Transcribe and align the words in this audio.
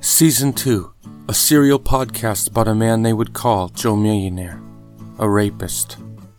Season 0.00 0.52
2 0.52 0.94
A 1.28 1.34
serial 1.34 1.80
podcast 1.80 2.48
about 2.48 2.68
a 2.68 2.74
man 2.74 3.02
they 3.02 3.12
would 3.12 3.32
call 3.32 3.68
Joe 3.68 3.96
Millionaire, 3.96 4.62
a 5.18 5.28
rapist. 5.28 5.96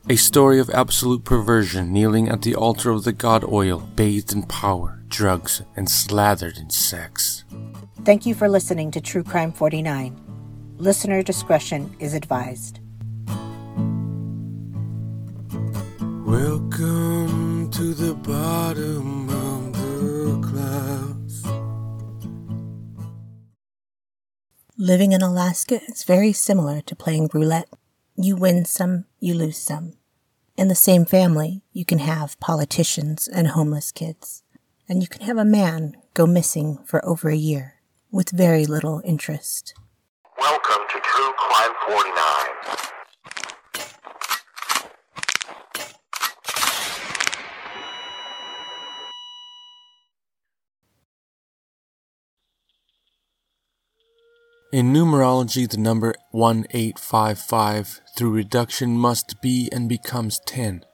A 0.07 0.15
story 0.15 0.59
of 0.59 0.69
absolute 0.69 1.25
perversion 1.25 1.91
kneeling 1.91 2.29
at 2.29 2.41
the 2.41 2.55
altar 2.55 2.89
of 2.89 3.03
the 3.03 3.11
god 3.11 3.43
oil, 3.43 3.79
bathed 3.95 4.31
in 4.31 4.43
power, 4.43 5.03
drugs, 5.09 5.61
and 5.75 5.89
slathered 5.89 6.57
in 6.57 6.69
sex. 6.69 7.43
Thank 8.05 8.25
you 8.25 8.33
for 8.33 8.47
listening 8.47 8.91
to 8.91 9.01
True 9.01 9.23
Crime 9.23 9.51
49. 9.51 10.15
Listener 10.77 11.21
discretion 11.21 11.93
is 11.99 12.13
advised. 12.13 12.79
Welcome 16.25 17.69
to 17.71 17.93
the 17.93 18.13
bottom 18.23 19.18
Living 24.81 25.11
in 25.11 25.21
Alaska 25.21 25.81
is 25.89 26.05
very 26.05 26.31
similar 26.31 26.79
to 26.79 26.95
playing 26.95 27.29
roulette. 27.33 27.67
You 28.15 28.37
win 28.37 28.63
some, 28.63 29.03
you 29.19 29.33
lose 29.33 29.57
some. 29.57 29.97
In 30.55 30.69
the 30.69 30.73
same 30.73 31.03
family, 31.03 31.63
you 31.73 31.83
can 31.83 31.99
have 31.99 32.39
politicians 32.39 33.27
and 33.27 33.49
homeless 33.49 33.91
kids, 33.91 34.41
and 34.87 35.01
you 35.01 35.09
can 35.09 35.23
have 35.23 35.37
a 35.37 35.43
man 35.43 35.97
go 36.13 36.25
missing 36.25 36.77
for 36.85 37.05
over 37.05 37.27
a 37.27 37.35
year 37.35 37.81
with 38.09 38.29
very 38.29 38.65
little 38.65 39.01
interest. 39.03 39.73
Welcome 40.39 40.83
to 40.93 40.99
True 41.01 41.33
Crime 41.33 41.73
49. 41.89 42.98
In 54.71 54.93
numerology, 54.93 55.67
the 55.67 55.79
number 55.79 56.13
1855 56.29 58.01
through 58.15 58.29
reduction 58.29 58.99
must 58.99 59.41
be 59.41 59.67
and 59.71 59.89
becomes 59.89 60.37
10, 60.45 60.85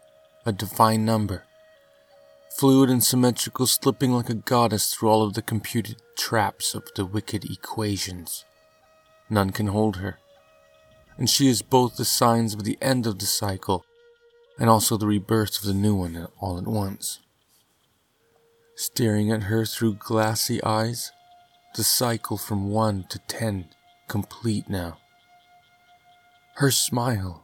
a 0.45 0.53
divine 0.53 1.03
number. 1.03 1.43
Fluid 2.57 2.89
and 2.89 3.03
symmetrical, 3.03 3.67
slipping 3.67 4.13
like 4.13 4.29
a 4.29 4.33
goddess 4.33 4.93
through 4.93 5.09
all 5.09 5.23
of 5.23 5.33
the 5.33 5.41
computed 5.41 5.97
traps 6.15 6.73
of 6.73 6.83
the 6.95 7.05
wicked 7.05 7.43
equations. 7.51 8.45
None 9.29 9.49
can 9.49 9.67
hold 9.67 9.97
her. 9.97 10.19
And 11.17 11.29
she 11.29 11.49
is 11.49 11.61
both 11.61 11.97
the 11.97 12.05
signs 12.05 12.53
of 12.53 12.63
the 12.63 12.77
end 12.81 13.05
of 13.05 13.19
the 13.19 13.25
cycle 13.25 13.83
and 14.57 14.69
also 14.69 14.95
the 14.95 15.07
rebirth 15.07 15.59
of 15.59 15.67
the 15.67 15.73
new 15.73 15.95
one 15.95 16.29
all 16.39 16.57
at 16.57 16.65
once. 16.65 17.19
Staring 18.77 19.33
at 19.33 19.43
her 19.43 19.65
through 19.65 19.95
glassy 19.95 20.63
eyes, 20.63 21.11
the 21.75 21.83
cycle 21.83 22.37
from 22.37 22.69
one 22.71 23.03
to 23.09 23.19
ten 23.19 23.67
complete 24.07 24.69
now. 24.69 24.97
Her 26.55 26.71
smile, 26.71 27.43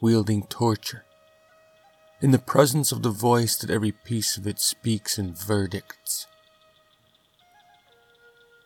wielding 0.00 0.44
torture, 0.46 1.04
in 2.20 2.32
the 2.32 2.40
presence 2.40 2.90
of 2.90 3.02
the 3.02 3.10
voice 3.10 3.56
that 3.56 3.70
every 3.70 3.92
piece 3.92 4.36
of 4.36 4.46
it 4.46 4.58
speaks 4.58 5.18
in 5.18 5.32
verdicts. 5.32 6.26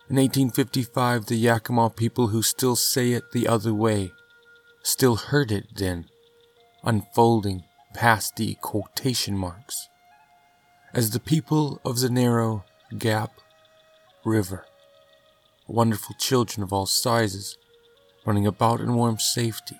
In 0.08 0.16
1855, 0.16 1.26
the 1.26 1.36
Yakima 1.36 1.90
people 1.90 2.28
who 2.28 2.42
still 2.42 2.76
say 2.76 3.12
it 3.12 3.32
the 3.32 3.46
other 3.46 3.74
way 3.74 4.12
still 4.82 5.16
heard 5.16 5.52
it 5.52 5.66
then, 5.76 6.06
unfolding 6.84 7.64
past 7.92 8.36
the 8.36 8.56
quotation 8.62 9.36
marks, 9.36 9.88
as 10.94 11.10
the 11.10 11.20
people 11.20 11.80
of 11.84 12.00
the 12.00 12.08
narrow 12.08 12.64
Gap 12.98 13.32
River 14.24 14.64
wonderful 15.66 16.14
children 16.18 16.62
of 16.62 16.72
all 16.72 16.86
sizes, 16.86 17.56
running 18.26 18.46
about 18.46 18.80
in 18.80 18.94
warm 18.94 19.18
safety, 19.18 19.76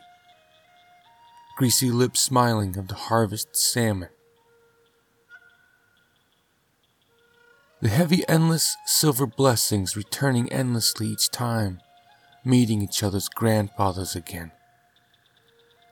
greasy 1.56 1.90
lips 1.90 2.20
smiling 2.20 2.76
of 2.78 2.88
the 2.88 2.94
harvest 2.94 3.54
salmon. 3.56 4.08
The 7.80 7.88
heavy, 7.88 8.22
endless 8.28 8.76
silver 8.86 9.26
blessings 9.26 9.96
returning 9.96 10.52
endlessly 10.52 11.08
each 11.08 11.30
time, 11.30 11.80
meeting 12.44 12.80
each 12.80 13.02
other's 13.02 13.28
grandfathers 13.28 14.14
again. 14.14 14.52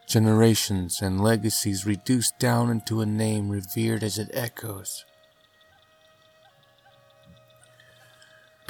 Generations 0.07 1.01
and 1.03 1.21
legacies 1.21 1.87
reduced 1.87 2.39
down 2.39 2.71
into 2.71 3.01
a 3.01 3.07
name 3.07 3.49
revered 3.49 4.03
as 4.03 4.19
it 4.19 4.31
echoes. 4.33 5.05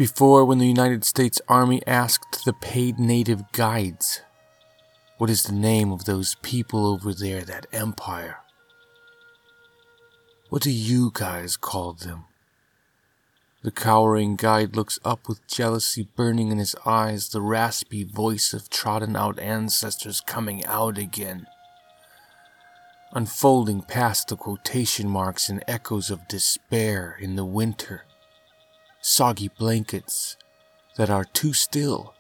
Before, 0.01 0.47
when 0.47 0.57
the 0.57 0.67
United 0.67 1.05
States 1.05 1.43
Army 1.47 1.83
asked 1.87 2.47
the 2.47 2.55
paid 2.55 2.99
native 2.99 3.53
guides, 3.53 4.23
What 5.19 5.29
is 5.29 5.43
the 5.43 5.53
name 5.53 5.93
of 5.93 6.07
those 6.07 6.37
people 6.37 6.87
over 6.87 7.13
there, 7.13 7.43
that 7.43 7.67
empire? 7.71 8.39
What 10.49 10.63
do 10.63 10.71
you 10.71 11.11
guys 11.13 11.59
call 11.59 11.93
them? 11.93 12.25
The 13.63 13.71
cowering 13.71 14.37
guide 14.37 14.75
looks 14.75 14.99
up 15.05 15.29
with 15.29 15.47
jealousy 15.47 16.09
burning 16.17 16.51
in 16.51 16.57
his 16.57 16.75
eyes, 16.87 17.29
the 17.29 17.43
raspy 17.43 18.03
voice 18.03 18.55
of 18.55 18.71
trodden 18.71 19.17
out 19.17 19.39
ancestors 19.39 20.23
coming 20.23 20.65
out 20.65 20.97
again, 20.97 21.47
unfolding 23.13 23.83
past 23.83 24.29
the 24.29 24.37
quotation 24.37 25.11
marks 25.11 25.51
and 25.51 25.63
echoes 25.69 26.11
of 26.11 26.27
despair 26.27 27.19
in 27.21 27.37
the 27.37 27.45
winter 27.45 28.05
soggy 29.01 29.49
blankets 29.49 30.37
that 30.97 31.09
are 31.09 31.25
too 31.25 31.53
still 31.53 32.15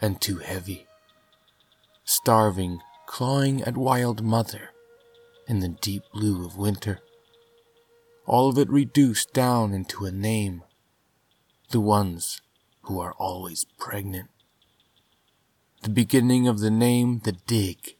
and 0.00 0.20
too 0.20 0.38
heavy. 0.38 0.86
Starving, 2.04 2.80
clawing 3.06 3.62
at 3.62 3.76
wild 3.76 4.22
mother 4.22 4.70
in 5.46 5.60
the 5.60 5.68
deep 5.68 6.02
blue 6.12 6.44
of 6.44 6.56
winter. 6.56 7.00
All 8.26 8.48
of 8.48 8.58
it 8.58 8.68
reduced 8.68 9.32
down 9.32 9.72
into 9.72 10.04
a 10.04 10.10
name. 10.10 10.62
The 11.70 11.80
ones 11.80 12.40
who 12.82 13.00
are 13.00 13.12
always 13.12 13.64
pregnant. 13.78 14.30
The 15.82 15.90
beginning 15.90 16.48
of 16.48 16.60
the 16.60 16.70
name, 16.70 17.20
the 17.24 17.32
dig. 17.32 17.96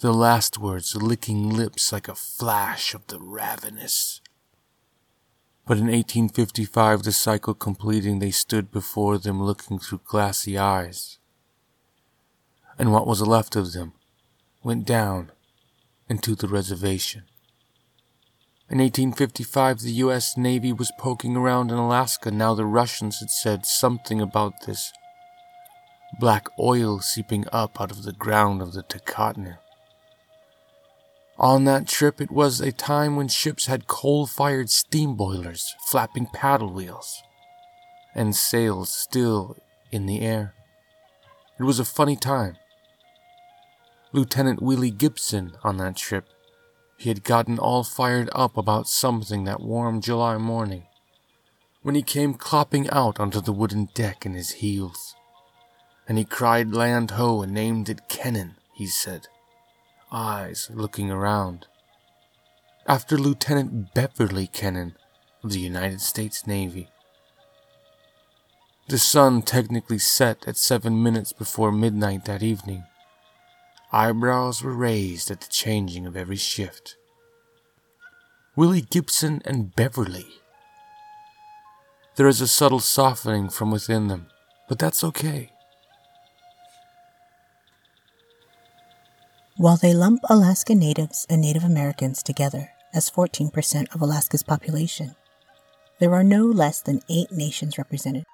The 0.00 0.12
last 0.12 0.58
words 0.58 0.94
licking 0.94 1.50
lips 1.50 1.92
like 1.92 2.08
a 2.08 2.14
flash 2.14 2.94
of 2.94 3.06
the 3.08 3.18
ravenous. 3.20 4.20
But 5.68 5.76
in 5.76 5.88
1855, 5.88 7.02
the 7.02 7.12
cycle 7.12 7.52
completing, 7.52 8.20
they 8.20 8.30
stood 8.30 8.70
before 8.70 9.18
them 9.18 9.42
looking 9.42 9.78
through 9.78 10.00
glassy 10.02 10.56
eyes. 10.56 11.18
And 12.78 12.90
what 12.90 13.06
was 13.06 13.20
left 13.20 13.54
of 13.54 13.74
them 13.74 13.92
went 14.64 14.86
down 14.86 15.30
into 16.08 16.34
the 16.34 16.48
reservation. 16.48 17.24
In 18.70 18.78
1855, 18.78 19.80
the 19.80 19.92
U.S. 20.04 20.38
Navy 20.38 20.72
was 20.72 20.90
poking 20.98 21.36
around 21.36 21.70
in 21.70 21.76
Alaska. 21.76 22.30
Now 22.30 22.54
the 22.54 22.64
Russians 22.64 23.20
had 23.20 23.28
said 23.28 23.66
something 23.66 24.22
about 24.22 24.64
this 24.66 24.90
black 26.18 26.48
oil 26.58 27.00
seeping 27.00 27.44
up 27.52 27.78
out 27.78 27.90
of 27.90 28.04
the 28.04 28.12
ground 28.12 28.62
of 28.62 28.72
the 28.72 28.82
Takotnu. 28.82 29.58
On 31.40 31.62
that 31.64 31.86
trip, 31.86 32.20
it 32.20 32.32
was 32.32 32.60
a 32.60 32.72
time 32.72 33.14
when 33.14 33.28
ships 33.28 33.66
had 33.66 33.86
coal 33.86 34.26
fired 34.26 34.70
steam 34.70 35.14
boilers 35.14 35.76
flapping 35.86 36.26
paddle 36.26 36.72
wheels 36.72 37.22
and 38.12 38.34
sails 38.34 38.90
still 38.90 39.56
in 39.92 40.06
the 40.06 40.20
air. 40.20 40.54
It 41.60 41.62
was 41.62 41.78
a 41.78 41.84
funny 41.84 42.16
time. 42.16 42.56
Lieutenant 44.12 44.60
Willie 44.60 44.90
Gibson 44.90 45.52
on 45.62 45.76
that 45.76 45.94
trip, 45.94 46.26
he 46.96 47.08
had 47.08 47.22
gotten 47.22 47.56
all 47.56 47.84
fired 47.84 48.28
up 48.32 48.56
about 48.56 48.88
something 48.88 49.44
that 49.44 49.60
warm 49.60 50.00
July 50.00 50.38
morning 50.38 50.86
when 51.82 51.94
he 51.94 52.02
came 52.02 52.34
clopping 52.34 52.88
out 52.90 53.20
onto 53.20 53.40
the 53.40 53.52
wooden 53.52 53.88
deck 53.94 54.26
in 54.26 54.34
his 54.34 54.50
heels. 54.50 55.14
And 56.08 56.18
he 56.18 56.24
cried 56.24 56.74
land 56.74 57.12
ho 57.12 57.42
and 57.42 57.52
named 57.52 57.88
it 57.88 58.08
Kennan, 58.08 58.56
he 58.72 58.86
said 58.86 59.28
eyes 60.12 60.70
looking 60.72 61.10
around. 61.10 61.66
After 62.86 63.18
Lieutenant 63.18 63.94
Beverly 63.94 64.46
Kennan 64.46 64.96
of 65.42 65.52
the 65.52 65.60
United 65.60 66.00
States 66.00 66.46
Navy. 66.46 66.88
The 68.88 68.98
sun 68.98 69.42
technically 69.42 69.98
set 69.98 70.48
at 70.48 70.56
seven 70.56 71.02
minutes 71.02 71.32
before 71.32 71.70
midnight 71.70 72.24
that 72.24 72.42
evening. 72.42 72.84
Eyebrows 73.92 74.62
were 74.62 74.74
raised 74.74 75.30
at 75.30 75.40
the 75.40 75.48
changing 75.48 76.06
of 76.06 76.16
every 76.16 76.36
shift. 76.36 76.96
Willie 78.56 78.80
Gibson 78.80 79.42
and 79.44 79.74
Beverly. 79.74 80.26
There 82.16 82.26
is 82.26 82.40
a 82.40 82.48
subtle 82.48 82.80
softening 82.80 83.48
from 83.48 83.70
within 83.70 84.08
them, 84.08 84.26
but 84.68 84.78
that's 84.78 85.04
okay. 85.04 85.52
While 89.58 89.76
they 89.76 89.92
lump 89.92 90.20
Alaska 90.30 90.72
Natives 90.72 91.26
and 91.28 91.40
Native 91.40 91.64
Americans 91.64 92.22
together 92.22 92.70
as 92.94 93.10
14% 93.10 93.92
of 93.92 94.00
Alaska's 94.00 94.44
population, 94.44 95.16
there 95.98 96.14
are 96.14 96.22
no 96.22 96.44
less 96.46 96.80
than 96.80 97.02
eight 97.10 97.32
nations 97.32 97.76
represented. 97.76 98.24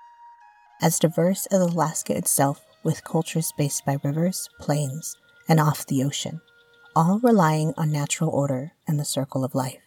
as 0.83 0.99
diverse 0.99 1.47
as 1.47 1.63
Alaska 1.63 2.15
itself, 2.15 2.61
with 2.83 3.05
cultures 3.05 3.55
based 3.57 3.87
by 3.87 3.97
rivers, 4.05 4.51
plains, 4.61 5.17
and 5.49 5.59
off 5.59 5.87
the 5.87 6.05
ocean, 6.05 6.43
all 6.95 7.19
relying 7.21 7.73
on 7.79 7.91
natural 7.91 8.29
order 8.29 8.73
and 8.87 9.01
the 9.01 9.05
circle 9.05 9.45
of 9.45 9.55
life. 9.55 9.81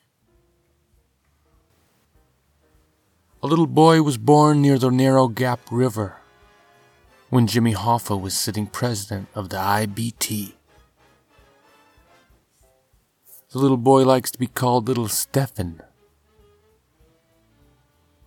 A 3.43 3.47
little 3.47 3.67
boy 3.67 4.01
was 4.01 4.17
born 4.17 4.63
near 4.63 4.79
the 4.79 4.89
Narrow 4.89 5.27
Gap 5.27 5.59
River 5.69 6.17
when 7.29 7.45
Jimmy 7.45 7.75
Hoffa 7.75 8.19
was 8.19 8.35
sitting 8.35 8.65
president 8.65 9.27
of 9.35 9.49
the 9.49 9.57
IBT. 9.57 10.56
The 13.57 13.63
little 13.63 13.77
boy 13.77 14.03
likes 14.03 14.29
to 14.29 14.37
be 14.37 14.45
called 14.45 14.87
Little 14.87 15.07
Stefan. 15.07 15.81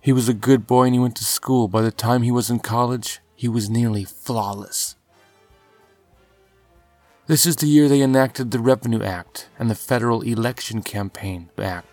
He 0.01 0.11
was 0.11 0.27
a 0.27 0.33
good 0.33 0.67
boy 0.67 0.87
and 0.87 0.93
he 0.93 0.99
went 0.99 1.15
to 1.15 1.23
school. 1.23 1.69
By 1.69 1.83
the 1.83 1.89
time 1.89 2.23
he 2.23 2.31
was 2.31 2.49
in 2.49 2.59
college, 2.59 3.21
he 3.33 3.47
was 3.47 3.69
nearly 3.69 4.03
flawless. 4.03 4.97
This 7.27 7.45
is 7.45 7.55
the 7.55 7.67
year 7.67 7.87
they 7.87 8.01
enacted 8.01 8.51
the 8.51 8.59
Revenue 8.59 9.01
Act 9.01 9.47
and 9.57 9.69
the 9.69 9.73
Federal 9.73 10.21
Election 10.21 10.81
Campaign 10.81 11.49
Act. 11.57 11.87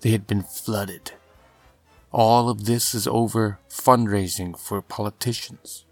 They 0.00 0.10
had 0.10 0.26
been 0.26 0.42
flooded. 0.42 1.12
All 2.10 2.48
of 2.48 2.64
this 2.64 2.92
is 2.92 3.06
over 3.06 3.60
fundraising 3.68 4.58
for 4.58 4.82
politicians. 4.82 5.84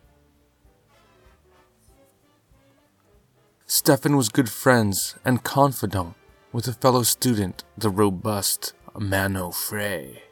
Stefan 3.71 4.17
was 4.17 4.31
good 4.31 4.49
friends 4.49 5.17
and 5.27 5.45
confidant 5.45 6.15
with 6.53 6.67
a 6.67 6.73
fellow 6.73 7.03
student, 7.03 7.65
the 7.77 7.91
robust 7.91 8.73
Mano 8.99 9.51
Frey. 9.51 10.23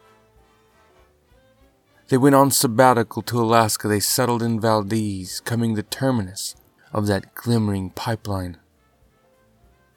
They 2.08 2.16
went 2.16 2.34
on 2.34 2.50
sabbatical 2.50 3.20
to 3.20 3.38
Alaska. 3.38 3.88
They 3.88 4.00
settled 4.00 4.42
in 4.42 4.58
Valdez, 4.58 5.40
coming 5.40 5.74
the 5.74 5.82
terminus 5.82 6.56
of 6.94 7.06
that 7.08 7.34
glimmering 7.34 7.90
pipeline. 7.90 8.56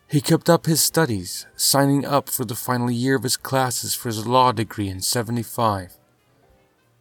He 0.09 0.19
kept 0.19 0.49
up 0.49 0.65
his 0.65 0.83
studies, 0.83 1.45
signing 1.55 2.03
up 2.03 2.27
for 2.27 2.43
the 2.43 2.55
final 2.55 2.91
year 2.91 3.15
of 3.15 3.23
his 3.23 3.37
classes 3.37 3.93
for 3.93 4.09
his 4.09 4.27
law 4.27 4.51
degree 4.51 4.89
in 4.89 4.99
75, 4.99 5.97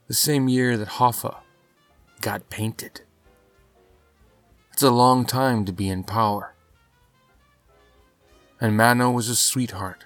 the 0.07 0.15
same 0.15 0.49
year 0.49 0.77
that 0.77 1.01
Hoffa 1.01 1.39
got 2.21 2.49
painted. 2.49 3.01
It's 4.79 4.85
a 4.85 4.91
long 4.93 5.27
time 5.27 5.65
to 5.65 5.73
be 5.73 5.89
in 5.89 6.05
power. 6.05 6.55
And 8.61 8.77
Mano 8.77 9.11
was 9.11 9.29
a 9.29 9.35
sweetheart, 9.35 10.05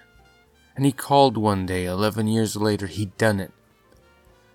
and 0.75 0.83
he 0.83 0.91
called 0.91 1.37
one 1.37 1.67
day, 1.67 1.85
11 1.85 2.25
years 2.25 2.55
later, 2.55 2.87
he'd 2.87 3.15
done 3.15 3.39
it. 3.39 3.51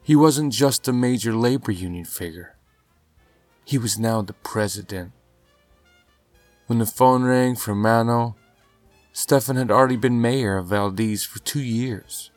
He 0.03 0.17
wasn't 0.17 0.53
just 0.53 0.89
a 0.89 0.93
major 0.93 1.33
labor 1.33 1.71
union 1.71 2.05
figure, 2.05 2.57
he 3.65 3.79
was 3.79 3.97
now 3.97 4.21
the 4.21 4.33
president. 4.33 5.13
When 6.67 6.81
the 6.81 6.85
phone 6.85 7.23
rang 7.23 7.55
for 7.55 7.77
Mano, 7.77 8.35
Stefan 9.13 9.55
had 9.55 9.71
already 9.71 9.97
been 9.97 10.21
mayor 10.21 10.57
of 10.57 10.67
Valdez 10.67 11.23
for 11.23 11.39
two 11.39 11.63
years. 11.63 12.33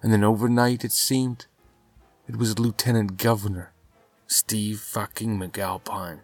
And 0.00 0.12
then 0.12 0.22
overnight, 0.22 0.84
it 0.84 0.92
seemed, 0.92 1.46
it 2.28 2.36
was 2.36 2.60
Lieutenant 2.60 3.16
Governor 3.16 3.72
Steve 4.28 4.78
fucking 4.78 5.40
McAlpine. 5.40 6.20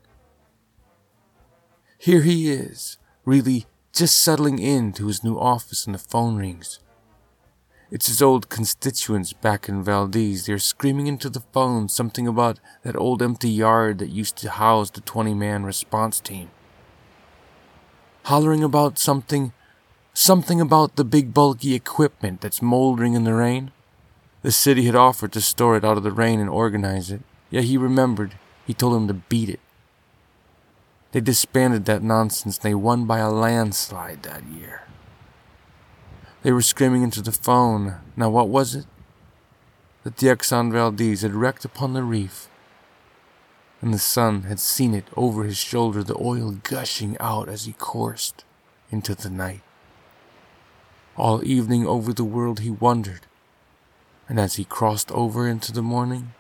Here 2.02 2.23
he 2.23 2.50
is, 2.50 2.97
really 3.26 3.67
just 3.93 4.19
settling 4.19 4.58
into 4.58 5.08
his 5.08 5.23
new 5.23 5.38
office 5.38 5.85
and 5.85 5.94
the 5.94 5.99
phone 5.99 6.37
rings. 6.37 6.81
It's 7.91 8.06
his 8.06 8.23
old 8.23 8.49
constituents 8.49 9.35
back 9.35 9.69
in 9.69 9.85
Valdez. 9.85 10.47
They're 10.47 10.58
screaming 10.58 11.08
into 11.08 11.29
the 11.29 11.43
phone 11.52 11.91
something 11.91 12.26
about 12.26 12.58
that 12.85 12.97
old 12.97 13.20
empty 13.20 13.50
yard 13.50 13.99
that 13.99 14.08
used 14.08 14.38
to 14.38 14.49
house 14.49 14.88
the 14.88 15.02
20 15.02 15.35
man 15.35 15.64
response 15.64 16.20
team. 16.20 16.50
Hollering 18.25 18.64
about 18.64 18.99
something, 18.99 19.53
something 20.14 20.58
about 20.58 20.96
the 20.96 21.05
big 21.05 21.35
bulky 21.35 21.75
equipment 21.75 22.41
that's 22.41 22.62
moldering 22.62 23.12
in 23.12 23.25
the 23.25 23.35
rain. 23.35 23.73
The 24.41 24.53
city 24.53 24.87
had 24.87 24.96
offered 24.96 25.32
to 25.32 25.43
store 25.43 25.76
it 25.76 25.85
out 25.85 25.99
of 25.99 26.03
the 26.03 26.12
rain 26.12 26.41
and 26.41 26.49
organize 26.49 27.11
it. 27.11 27.20
yet 27.50 27.64
he 27.64 27.76
remembered. 27.76 28.37
He 28.67 28.73
told 28.73 28.96
him 28.96 29.06
to 29.08 29.12
beat 29.29 29.50
it. 29.50 29.61
They 31.12 31.21
disbanded 31.21 31.87
that 31.87 32.03
nonsense 32.03 32.59
they 32.59 32.75
won 32.75 33.05
by 33.05 33.19
a 33.19 33.31
landslide 33.31 34.23
that 34.23 34.45
year. 34.45 34.83
They 36.43 36.53
were 36.53 36.62
screaming 36.62 37.03
into 37.03 37.21
the 37.21 37.33
phone. 37.33 37.97
Now, 38.17 38.31
what 38.31 38.49
was 38.49 38.75
it? 38.75 38.87
That 40.05 40.17
the 40.17 40.29
Exxon 40.29 40.73
Valdez 40.73 41.23
had 41.23 41.35
wrecked 41.35 41.65
upon 41.65 41.93
the 41.93 42.03
reef, 42.03 42.49
and 43.83 43.93
the 43.93 43.99
sun 43.99 44.43
had 44.43 44.61
seen 44.61 44.95
it 44.95 45.07
over 45.17 45.45
his 45.45 45.59
shoulder, 45.59 46.03
the 46.03 46.17
oil 46.19 46.53
gushing 46.62 47.17
out 47.19 47.49
as 47.49 47.65
he 47.65 47.73
coursed 47.73 48.45
into 48.91 49.15
the 49.15 49.29
night. 49.29 49.63
All 51.17 51.45
evening 51.45 51.87
over 51.87 52.13
the 52.13 52.25
world 52.25 52.61
he 52.61 52.71
wondered, 52.71 53.27
and 54.29 54.41
as 54.41 54.55
he 54.55 54.65
crossed 54.65 55.11
over 55.13 55.47
into 55.47 55.73
the 55.73 55.83
morning, 55.83 56.33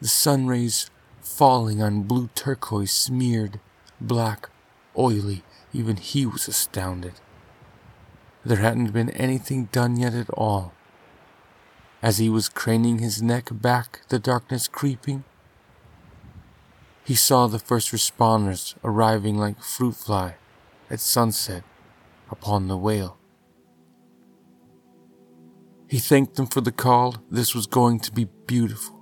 the 0.00 0.08
sun 0.08 0.46
rays 0.46 0.90
falling 1.22 1.80
on 1.80 2.02
blue 2.02 2.28
turquoise 2.34 2.92
smeared, 2.92 3.60
black, 4.00 4.50
oily. 4.98 5.42
Even 5.72 5.96
he 5.96 6.26
was 6.26 6.48
astounded. 6.48 7.14
There 8.44 8.58
hadn't 8.58 8.92
been 8.92 9.10
anything 9.10 9.70
done 9.72 9.96
yet 9.96 10.12
at 10.12 10.28
all. 10.30 10.74
As 12.02 12.18
he 12.18 12.28
was 12.28 12.48
craning 12.48 12.98
his 12.98 13.22
neck 13.22 13.48
back, 13.52 14.00
the 14.08 14.18
darkness 14.18 14.68
creeping, 14.68 15.24
he 17.04 17.14
saw 17.14 17.46
the 17.46 17.58
first 17.58 17.90
responders 17.90 18.74
arriving 18.84 19.38
like 19.38 19.62
fruit 19.62 19.96
fly 19.96 20.34
at 20.90 21.00
sunset 21.00 21.64
upon 22.30 22.68
the 22.68 22.76
whale. 22.76 23.16
He 25.88 25.98
thanked 25.98 26.36
them 26.36 26.46
for 26.46 26.60
the 26.60 26.72
call. 26.72 27.16
This 27.30 27.54
was 27.54 27.66
going 27.66 28.00
to 28.00 28.12
be 28.12 28.24
beautiful 28.46 29.01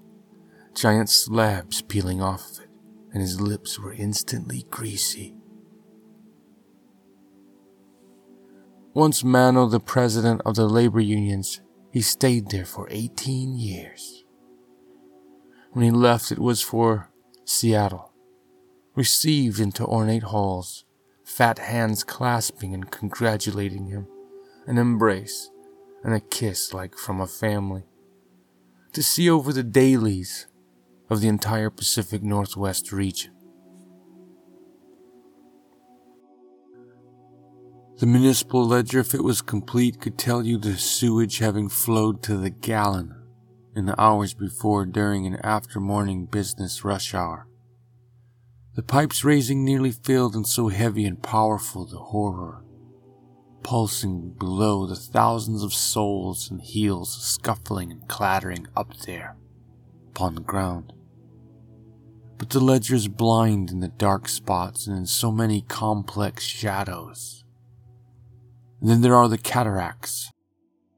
giant 0.80 1.10
slabs 1.10 1.82
peeling 1.82 2.22
off 2.22 2.52
of 2.52 2.64
it, 2.64 2.70
and 3.12 3.20
his 3.20 3.38
lips 3.38 3.78
were 3.78 3.92
instantly 3.92 4.64
greasy. 4.70 5.34
Once 8.94 9.22
Mano 9.22 9.66
the 9.66 9.78
president 9.78 10.40
of 10.46 10.54
the 10.54 10.66
labor 10.66 11.00
unions, 11.00 11.60
he 11.92 12.00
stayed 12.00 12.50
there 12.50 12.64
for 12.64 12.88
18 12.90 13.58
years. 13.58 14.24
When 15.72 15.84
he 15.84 15.90
left, 15.90 16.32
it 16.32 16.38
was 16.38 16.62
for 16.62 17.10
Seattle, 17.44 18.14
received 18.94 19.60
into 19.60 19.84
ornate 19.84 20.22
halls, 20.22 20.86
fat 21.24 21.58
hands 21.58 22.02
clasping 22.02 22.72
and 22.72 22.90
congratulating 22.90 23.88
him, 23.88 24.06
an 24.66 24.78
embrace 24.78 25.50
and 26.02 26.14
a 26.14 26.20
kiss 26.20 26.72
like 26.72 26.96
from 26.96 27.20
a 27.20 27.26
family. 27.26 27.84
To 28.94 29.02
see 29.02 29.28
over 29.28 29.52
the 29.52 29.62
dailies 29.62 30.46
of 31.10 31.20
the 31.20 31.28
entire 31.28 31.70
Pacific 31.70 32.22
Northwest 32.22 32.92
region. 32.92 33.32
The 37.98 38.06
municipal 38.06 38.64
ledger, 38.64 39.00
if 39.00 39.12
it 39.12 39.24
was 39.24 39.42
complete, 39.42 40.00
could 40.00 40.16
tell 40.16 40.46
you 40.46 40.56
the 40.56 40.78
sewage 40.78 41.38
having 41.38 41.68
flowed 41.68 42.22
to 42.22 42.36
the 42.36 42.48
gallon 42.48 43.14
in 43.74 43.86
the 43.86 44.00
hours 44.00 44.32
before, 44.34 44.86
during, 44.86 45.26
and 45.26 45.44
after 45.44 45.80
morning 45.80 46.26
business 46.26 46.84
rush 46.84 47.12
hour. 47.12 47.46
The 48.74 48.82
pipes 48.82 49.24
raising 49.24 49.64
nearly 49.64 49.90
filled 49.90 50.34
and 50.34 50.46
so 50.46 50.68
heavy 50.68 51.04
and 51.04 51.20
powerful 51.20 51.84
the 51.84 51.98
horror, 51.98 52.64
pulsing 53.62 54.30
below 54.38 54.86
the 54.86 54.96
thousands 54.96 55.62
of 55.62 55.74
soles 55.74 56.50
and 56.50 56.62
heels 56.62 57.20
scuffling 57.22 57.90
and 57.90 58.08
clattering 58.08 58.68
up 58.76 58.96
there 58.98 59.36
upon 60.08 60.36
the 60.36 60.40
ground 60.40 60.92
but 62.40 62.48
the 62.48 62.58
ledger's 62.58 63.06
blind 63.06 63.70
in 63.70 63.80
the 63.80 63.88
dark 63.88 64.26
spots 64.26 64.86
and 64.86 64.96
in 64.96 65.04
so 65.04 65.30
many 65.30 65.60
complex 65.60 66.42
shadows. 66.42 67.44
And 68.80 68.88
then 68.88 69.02
there 69.02 69.14
are 69.14 69.28
the 69.28 69.36
cataracts, 69.36 70.32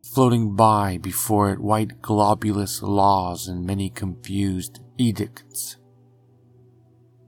floating 0.04 0.54
by 0.54 0.98
before 0.98 1.50
it 1.50 1.58
white 1.58 2.00
globulous 2.00 2.80
laws 2.80 3.48
and 3.48 3.66
many 3.66 3.90
confused 3.90 4.78
edicts. 4.98 5.78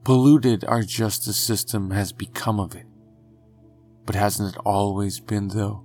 Polluted 0.04 0.64
our 0.64 0.83
justice 0.83 1.37
system 1.37 1.90
has 1.90 2.12
become 2.12 2.61
of 2.61 2.76
it, 2.76 2.87
but 4.06 4.14
hasn't 4.14 4.54
it 4.54 4.61
always 4.64 5.18
been 5.18 5.49
though? 5.49 5.85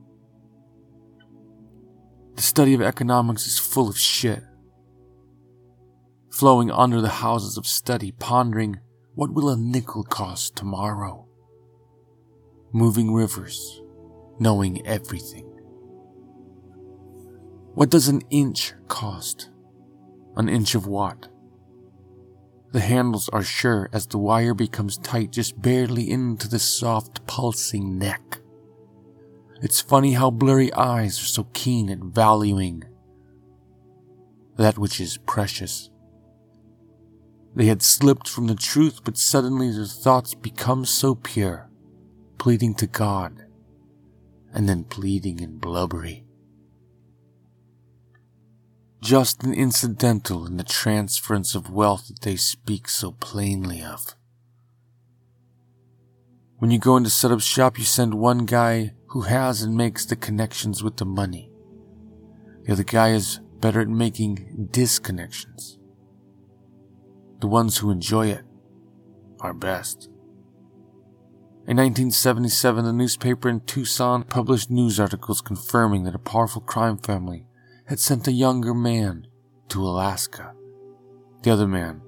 The 2.36 2.44
study 2.44 2.76
of 2.76 2.82
economics 2.84 3.48
is 3.48 3.58
full 3.58 3.90
of 3.90 3.98
shit 3.98 4.44
flowing 6.40 6.72
under 6.72 7.02
the 7.02 7.10
houses 7.10 7.58
of 7.58 7.68
study, 7.68 8.12
pondering 8.14 8.80
what 9.16 9.34
will 9.34 9.50
a 9.50 9.58
nickel 9.58 10.04
cost 10.04 10.56
tomorrow? 10.56 11.28
Moving 12.72 13.14
rivers, 13.14 13.82
knowing 14.40 14.86
everything. 14.88 15.46
What 17.74 17.90
does 17.90 18.08
an 18.08 18.22
inch 18.30 18.74
cost? 18.88 19.50
an 20.40 20.48
inch 20.48 20.74
of 20.74 20.88
what? 20.88 21.28
The 22.72 22.80
handles 22.80 23.30
are 23.30 23.44
sure 23.44 23.90
as 23.92 24.08
the 24.08 24.18
wire 24.18 24.54
becomes 24.54 24.98
tight 24.98 25.32
just 25.32 25.62
barely 25.62 26.10
into 26.10 26.48
the 26.48 26.60
soft 26.60 27.26
pulsing 27.28 27.98
neck. 27.98 28.40
It's 29.62 29.82
funny 29.82 30.14
how 30.14 30.32
blurry 30.32 30.72
eyes 30.74 31.22
are 31.22 31.26
so 31.26 31.48
keen 31.54 31.90
at 31.90 32.00
valuing 32.00 32.84
that 34.58 34.78
which 34.78 35.02
is 35.02 35.18
precious. 35.18 35.90
They 37.60 37.66
had 37.66 37.82
slipped 37.82 38.30
from 38.30 38.48
the 38.48 38.56
truth, 38.56 39.02
but 39.04 39.18
suddenly 39.18 39.70
their 39.70 39.84
thoughts 39.84 40.34
become 40.34 40.86
so 40.86 41.14
pure, 41.14 41.70
pleading 42.38 42.74
to 42.76 42.88
God, 42.88 43.48
and 44.54 44.70
then 44.70 44.86
pleading 44.86 45.42
in 45.42 45.58
blubbery. 45.58 46.24
Just 49.02 49.44
an 49.44 49.54
incidental 49.54 50.46
in 50.46 50.56
the 50.56 50.64
transference 50.64 51.54
of 51.54 51.70
wealth 51.70 52.08
that 52.08 52.22
they 52.22 52.38
speak 52.38 52.88
so 52.88 53.12
plainly 53.12 53.84
of. 53.84 54.16
When 56.60 56.72
you 56.72 56.80
go 56.80 56.96
in 56.96 57.04
to 57.04 57.10
set 57.10 57.30
up 57.30 57.42
shop, 57.42 57.78
you 57.78 57.84
send 57.84 58.14
one 58.14 58.46
guy 58.46 58.94
who 59.08 59.24
has 59.24 59.62
and 59.62 59.76
makes 59.76 60.06
the 60.06 60.16
connections 60.16 60.82
with 60.82 60.96
the 60.96 61.06
money. 61.06 61.52
The 62.64 62.72
other 62.72 62.84
guy 62.84 63.10
is 63.12 63.42
better 63.60 63.82
at 63.82 63.90
making 63.90 64.70
disconnections. 64.72 65.79
The 67.40 67.48
ones 67.48 67.78
who 67.78 67.92
enjoy 67.92 68.28
it 68.28 68.44
are 69.40 69.54
best. 69.54 70.10
In 71.68 71.78
1977, 71.78 72.84
the 72.84 72.92
newspaper 72.92 73.48
in 73.48 73.62
Tucson 73.62 74.24
published 74.24 74.72
news 74.72 75.00
articles 75.00 75.40
confirming 75.40 76.04
that 76.04 76.16
a 76.16 76.20
powerful 76.20 76.62
crime 76.62 76.98
family 76.98 77.46
had 77.86 78.00
sent 78.00 78.28
a 78.28 78.32
younger 78.32 78.74
man 78.74 79.28
to 79.70 79.84
Alaska. 79.84 80.54
The 81.44 81.52
other 81.52 81.68
man 81.68 82.02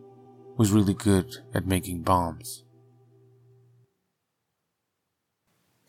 was 0.57 0.71
really 0.71 0.93
good 0.93 1.38
at 1.53 1.65
making 1.65 2.01
bombs. 2.01 2.63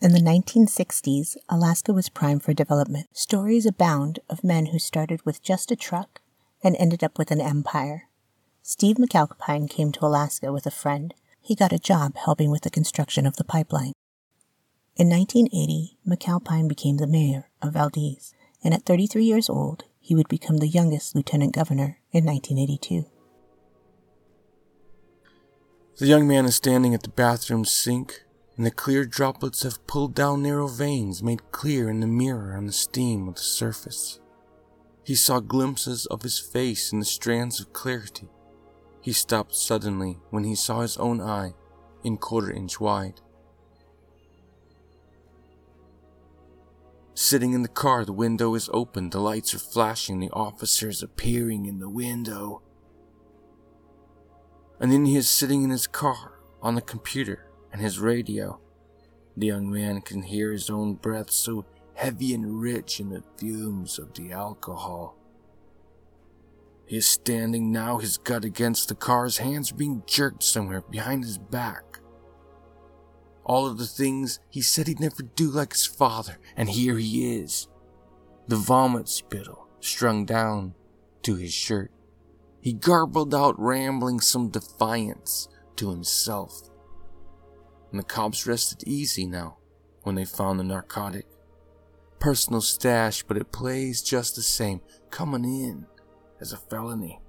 In 0.01 0.11
the 0.11 0.19
1960s, 0.19 1.37
Alaska 1.49 1.93
was 1.93 2.09
primed 2.09 2.43
for 2.43 2.53
development. 2.53 3.07
Stories 3.13 3.65
abound 3.65 4.19
of 4.29 4.43
men 4.43 4.67
who 4.67 4.79
started 4.79 5.25
with 5.25 5.41
just 5.41 5.71
a 5.71 5.75
truck 5.75 6.21
and 6.63 6.75
ended 6.77 7.03
up 7.03 7.17
with 7.17 7.31
an 7.31 7.41
empire. 7.41 8.09
Steve 8.65 8.95
McAlpine 8.95 9.69
came 9.69 9.91
to 9.91 10.05
Alaska 10.05 10.53
with 10.53 10.65
a 10.65 10.71
friend. 10.71 11.13
He 11.41 11.53
got 11.53 11.73
a 11.73 11.77
job 11.77 12.15
helping 12.15 12.49
with 12.49 12.61
the 12.61 12.69
construction 12.69 13.25
of 13.25 13.35
the 13.35 13.43
pipeline. 13.43 13.91
In 14.95 15.09
1980, 15.09 15.97
McAlpine 16.07 16.69
became 16.69 16.95
the 16.95 17.05
mayor 17.05 17.49
of 17.61 17.73
Valdez, 17.73 18.33
and 18.63 18.73
at 18.73 18.85
33 18.85 19.25
years 19.25 19.49
old, 19.49 19.83
he 19.99 20.15
would 20.15 20.29
become 20.29 20.57
the 20.59 20.67
youngest 20.67 21.13
lieutenant 21.13 21.53
governor 21.53 21.99
in 22.13 22.23
1982. 22.23 23.03
The 25.97 26.07
young 26.07 26.25
man 26.25 26.45
is 26.45 26.55
standing 26.55 26.93
at 26.93 27.03
the 27.03 27.09
bathroom 27.09 27.65
sink 27.65 28.23
and 28.55 28.65
the 28.65 28.71
clear 28.71 29.03
droplets 29.03 29.63
have 29.63 29.85
pulled 29.87 30.15
down 30.15 30.41
narrow 30.41 30.67
veins 30.67 31.21
made 31.21 31.51
clear 31.51 31.89
in 31.89 31.99
the 31.99 32.07
mirror 32.07 32.55
on 32.55 32.67
the 32.67 32.71
steam 32.71 33.27
of 33.27 33.35
the 33.35 33.41
surface. 33.41 34.21
He 35.03 35.15
saw 35.15 35.41
glimpses 35.41 36.05
of 36.05 36.21
his 36.21 36.39
face 36.39 36.93
in 36.93 36.99
the 36.99 37.05
strands 37.05 37.59
of 37.59 37.73
clarity. 37.73 38.29
He 39.03 39.11
stopped 39.11 39.53
suddenly 39.53 40.19
when 40.29 40.45
he 40.45 40.55
saw 40.55 40.79
his 40.79 40.95
own 40.95 41.19
eye 41.19 41.55
in 42.05 42.15
quarter 42.15 42.49
inch 42.49 42.79
wide. 42.79 43.19
Sitting 47.13 47.51
in 47.51 47.63
the 47.63 47.67
car, 47.67 48.05
the 48.05 48.13
window 48.13 48.55
is 48.55 48.69
open, 48.71 49.09
the 49.09 49.19
lights 49.19 49.53
are 49.53 49.59
flashing, 49.59 50.21
the 50.21 50.29
officer 50.31 50.87
is 50.87 51.03
appearing 51.03 51.65
in 51.65 51.79
the 51.79 51.89
window. 51.89 52.61
And 54.79 54.89
then 54.89 55.03
he 55.03 55.17
is 55.17 55.29
sitting 55.29 55.63
in 55.63 55.69
his 55.69 55.85
car 55.85 56.39
on 56.61 56.75
the 56.75 56.81
computer, 56.81 57.51
and 57.73 57.81
his 57.81 57.99
radio. 57.99 58.61
The 59.35 59.47
young 59.47 59.69
man 59.69 59.99
can 59.99 60.21
hear 60.21 60.53
his 60.53 60.69
own 60.69 60.93
breath 60.93 61.29
so 61.29 61.65
heavy 61.93 62.33
and 62.33 62.61
rich 62.61 63.01
in 63.01 63.09
the 63.09 63.23
fumes 63.37 63.99
of 63.99 64.13
the 64.13 64.31
alcohol. 64.31 65.17
He 66.85 66.97
is 66.97 67.07
standing 67.07 67.71
now, 67.71 67.97
his 67.97 68.17
gut 68.17 68.45
against 68.45 68.89
the 68.89 68.95
car, 68.95 69.25
his 69.25 69.37
hands 69.37 69.71
being 69.71 70.03
jerked 70.05 70.43
somewhere 70.43 70.81
behind 70.81 71.23
his 71.23 71.37
back. 71.37 71.99
All 73.45 73.65
of 73.65 73.77
the 73.77 73.87
things 73.87 74.39
he 74.49 74.61
said 74.61 74.87
he'd 74.87 74.99
never 74.99 75.23
do 75.23 75.49
like 75.49 75.73
his 75.73 75.85
father, 75.85 76.37
and 76.55 76.69
here 76.69 76.97
he 76.97 77.37
is. 77.37 77.67
The 78.47 78.55
vomit 78.55 79.07
spittle 79.09 79.67
strung 79.79 80.25
down 80.25 80.75
to 81.23 81.35
his 81.35 81.53
shirt. 81.53 81.91
He 82.61 82.73
garbled 82.73 83.33
out, 83.33 83.59
rambling 83.59 84.19
some 84.21 84.49
defiance 84.49 85.47
to 85.77 85.89
himself 85.89 86.69
and 87.93 87.99
the 87.99 88.03
cops 88.03 88.47
rested 88.47 88.83
easy 88.87 89.23
now 89.23 89.57
when 90.01 90.15
they 90.15 90.25
found 90.25 90.59
the 90.59 90.63
narcotic. 90.63 91.27
Personal 92.19 92.59
stash, 92.59 93.21
but 93.21 93.37
it 93.37 93.51
plays 93.51 94.01
just 94.01 94.35
the 94.35 94.41
same, 94.41 94.81
coming 95.11 95.45
in 95.45 95.85
as 96.43 96.51
a 96.51 96.57
felony. 96.57 97.21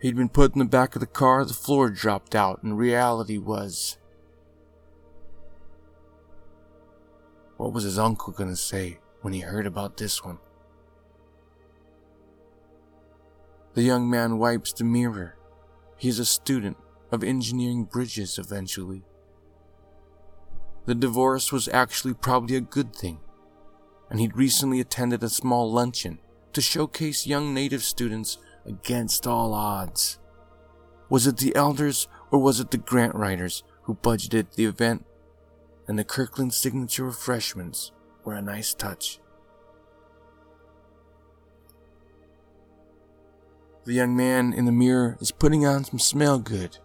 He'd 0.00 0.14
been 0.14 0.28
put 0.28 0.54
in 0.54 0.60
the 0.60 0.64
back 0.64 0.94
of 0.94 1.00
the 1.00 1.06
car, 1.06 1.44
the 1.44 1.52
floor 1.52 1.90
dropped 1.90 2.36
out, 2.36 2.62
and 2.62 2.78
reality 2.78 3.38
was. 3.38 3.98
What 7.56 7.72
was 7.72 7.82
his 7.82 7.98
uncle 7.98 8.32
to 8.34 8.54
say 8.54 9.00
when 9.22 9.32
he 9.32 9.40
heard 9.40 9.66
about 9.66 9.96
this 9.96 10.24
one? 10.24 10.38
The 13.74 13.82
young 13.82 14.08
man 14.08 14.38
wipes 14.38 14.72
the 14.72 14.84
mirror 14.84 15.36
he 15.96 16.08
is 16.08 16.20
a 16.20 16.24
student 16.24 16.76
of 17.10 17.24
engineering 17.24 17.82
bridges 17.82 18.38
eventually. 18.38 19.02
The 20.84 20.94
divorce 20.94 21.50
was 21.50 21.66
actually 21.66 22.14
probably 22.14 22.54
a 22.54 22.60
good 22.60 22.94
thing, 22.94 23.18
and 24.10 24.20
he'd 24.20 24.36
recently 24.36 24.80
attended 24.80 25.22
a 25.22 25.28
small 25.28 25.70
luncheon 25.70 26.18
to 26.52 26.60
showcase 26.60 27.26
young 27.26 27.52
native 27.52 27.82
students 27.82 28.38
against 28.64 29.26
all 29.26 29.52
odds. 29.52 30.18
Was 31.08 31.26
it 31.26 31.36
the 31.36 31.54
elders 31.54 32.08
or 32.30 32.38
was 32.38 32.60
it 32.60 32.70
the 32.70 32.78
grant 32.78 33.14
writers 33.14 33.62
who 33.82 33.94
budgeted 33.94 34.54
the 34.54 34.64
event? 34.64 35.04
And 35.86 35.98
the 35.98 36.04
Kirkland 36.04 36.52
signature 36.52 37.04
refreshments 37.04 37.92
were 38.24 38.34
a 38.34 38.42
nice 38.42 38.74
touch. 38.74 39.20
The 43.84 43.92
young 43.92 44.16
man 44.16 44.52
in 44.52 44.64
the 44.64 44.72
mirror 44.72 45.16
is 45.20 45.30
putting 45.30 45.64
on 45.64 45.84
some 45.84 46.00
smell 46.00 46.40
good. 46.40 46.78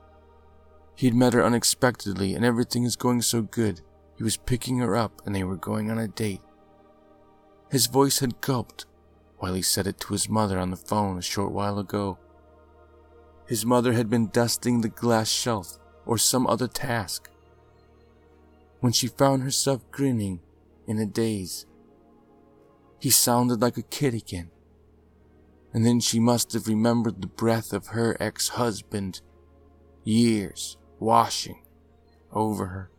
He'd 0.96 1.16
met 1.16 1.34
her 1.34 1.44
unexpectedly, 1.44 2.36
and 2.36 2.46
everything 2.46 2.84
is 2.84 2.96
going 2.96 3.24
so 3.24 3.42
good. 3.42 3.82
He 4.18 4.24
was 4.24 4.38
picking 4.38 4.78
her 4.78 4.96
up, 4.96 5.20
and 5.26 5.34
they 5.34 5.44
were 5.44 5.56
going 5.56 5.90
on 5.90 5.98
a 5.98 6.08
date. 6.08 6.42
His 7.72 7.88
voice 7.88 8.20
had 8.20 8.42
gulped 8.42 8.86
while 9.40 9.54
he 9.54 9.62
said 9.62 9.88
it 9.88 10.00
to 10.02 10.14
his 10.14 10.30
mother 10.30 10.60
on 10.60 10.70
the 10.70 10.78
phone 10.78 11.18
a 11.18 11.22
short 11.22 11.52
while 11.52 11.80
ago. 11.80 12.20
His 13.48 13.66
mother 13.66 13.94
had 13.94 14.10
been 14.10 14.28
dusting 14.28 14.82
the 14.82 14.90
glass 14.90 15.30
shelf 15.30 15.80
or 16.06 16.18
some 16.18 16.46
other 16.46 16.68
task 16.68 17.30
when 18.82 18.92
she 18.92 19.08
found 19.08 19.44
herself 19.44 19.90
grinning 19.90 20.42
in 20.86 21.00
a 21.00 21.06
daze. 21.06 21.66
He 23.00 23.10
sounded 23.10 23.62
like 23.62 23.78
a 23.78 23.84
kid 23.84 24.14
again 24.14 24.52
and 25.74 25.86
then 25.86 26.00
she 26.00 26.20
must 26.20 26.54
have 26.54 26.68
remembered 26.68 27.22
the 27.22 27.28
breath 27.28 27.72
of 27.72 27.88
her 27.88 28.18
ex 28.20 28.50
husband, 28.50 29.22
years 30.04 30.78
washing 31.00 31.62
over 32.34 32.68
her. 32.68 32.92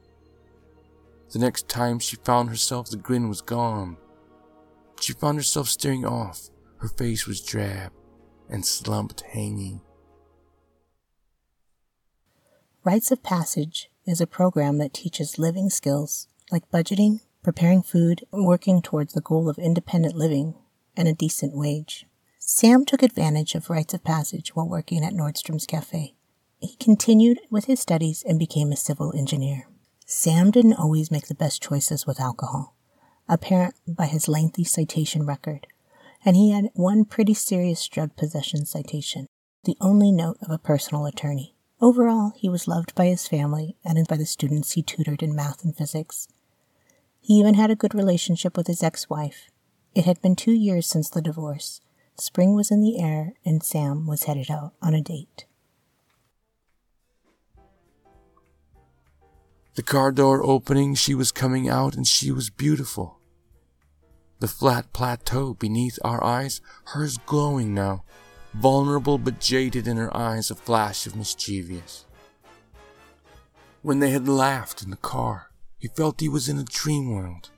The 1.31 1.39
next 1.39 1.69
time 1.69 1.99
she 1.99 2.17
found 2.17 2.49
herself, 2.49 2.89
the 2.91 2.97
grin 2.97 3.29
was 3.29 3.43
gone. 3.43 3.97
She 5.03 5.13
found 5.15 5.37
herself 5.37 5.69
staring 5.69 6.05
off. 6.05 6.49
Her 6.77 6.87
face 6.87 7.27
was 7.27 7.41
drab 7.41 7.93
and 8.49 8.65
slumped 8.65 9.23
hanging. 9.23 9.81
Rites 12.85 13.11
of 13.11 13.23
Passage 13.23 13.91
is 14.07 14.21
a 14.21 14.29
program 14.29 14.79
that 14.79 14.95
teaches 14.95 15.41
living 15.41 15.71
skills 15.71 16.29
like 16.53 16.71
budgeting, 16.71 17.21
preparing 17.43 17.83
food, 17.83 18.25
and 18.33 18.47
working 18.47 18.81
towards 18.81 19.13
the 19.13 19.21
goal 19.21 19.49
of 19.49 19.59
independent 19.59 20.15
living 20.15 20.55
and 20.97 21.09
a 21.09 21.15
decent 21.15 21.57
wage. 21.57 22.07
Sam 22.39 22.85
took 22.85 23.03
advantage 23.03 23.57
of 23.57 23.71
rites 23.71 23.95
of 23.95 24.05
passage 24.05 24.55
while 24.55 24.69
working 24.69 25.05
at 25.05 25.15
Nordstrom's 25.15 25.67
Cafe. 25.67 26.15
He 26.61 26.77
continued 26.77 27.41
with 27.51 27.65
his 27.65 27.81
studies 27.81 28.23
and 28.25 28.39
became 28.39 28.71
a 28.71 28.77
civil 28.77 29.13
engineer. 29.17 29.67
Sam 30.07 30.53
didn't 30.53 30.75
always 30.75 31.11
make 31.11 31.27
the 31.27 31.35
best 31.35 31.61
choices 31.61 32.07
with 32.07 32.21
alcohol, 32.21 32.77
apparent 33.33 33.75
by 33.89 34.05
his 34.05 34.29
lengthy 34.29 34.63
citation 34.63 35.25
record, 35.25 35.67
and 36.23 36.37
he 36.37 36.51
had 36.51 36.69
one 36.75 37.07
pretty 37.07 37.33
serious 37.33 37.89
drug 37.89 38.15
possession 38.15 38.67
citation, 38.67 39.27
the 39.65 39.77
only 39.81 40.13
note 40.13 40.37
of 40.43 40.51
a 40.51 40.59
personal 40.59 41.07
attorney. 41.07 41.55
Overall, 41.81 42.33
he 42.37 42.51
was 42.51 42.69
loved 42.69 42.95
by 42.95 43.07
his 43.07 43.27
family 43.27 43.77
and 43.85 44.07
by 44.07 44.17
the 44.19 44.27
students 44.27 44.73
he 44.73 44.83
tutored 44.83 45.23
in 45.23 45.35
math 45.35 45.65
and 45.65 45.75
physics. 45.75 46.29
He 47.23 47.35
even 47.35 47.55
had 47.55 47.71
a 47.71 47.77
good 47.77 47.95
relationship 47.95 48.57
with 48.57 48.67
his 48.67 48.83
ex 48.83 49.09
wife, 49.09 49.49
It 49.95 50.05
had 50.05 50.21
been 50.23 50.37
two 50.37 50.53
years 50.53 50.87
since 50.87 51.11
the 51.11 51.23
divorce. 51.23 51.81
Spring 52.19 52.55
was 52.55 52.71
in 52.71 52.81
the 52.81 53.01
air, 53.01 53.35
and 53.45 53.63
Sam 53.63 54.07
was 54.07 54.25
headed 54.25 54.51
out 54.51 54.73
on 54.81 54.95
a 54.95 55.03
date. 55.03 55.47
The 59.75 59.83
car 59.83 60.13
door 60.13 60.43
opening, 60.43 60.95
she 60.95 61.15
was 61.15 61.33
coming 61.33 61.69
out, 61.69 61.95
and 61.95 62.07
she 62.07 62.31
was 62.31 62.51
beautiful. 62.51 63.19
The 64.43 64.49
flat 64.49 64.93
plateau 64.93 65.55
beneath 65.55 66.01
our 66.03 66.25
eyes, 66.25 66.61
hers 66.87 67.17
glowing 67.17 67.75
now, 67.75 68.03
vulnerable 68.53 69.17
but 69.17 69.39
jaded 69.39 69.87
in 69.87 69.97
her 69.97 70.11
eyes, 70.17 70.51
a 70.51 70.57
flash 70.57 71.07
of 71.07 71.15
mischievous. 71.15 72.07
When 73.83 74.01
they 74.01 74.11
had 74.11 74.27
laughed 74.27 74.83
in 74.83 74.91
the 74.91 74.97
car, 74.97 75.53
he 75.79 75.87
felt 75.87 76.21
he 76.21 76.29
was 76.29 76.49
in 76.49 76.59
a 76.59 76.65
dream 76.65 77.13
world. 77.13 77.51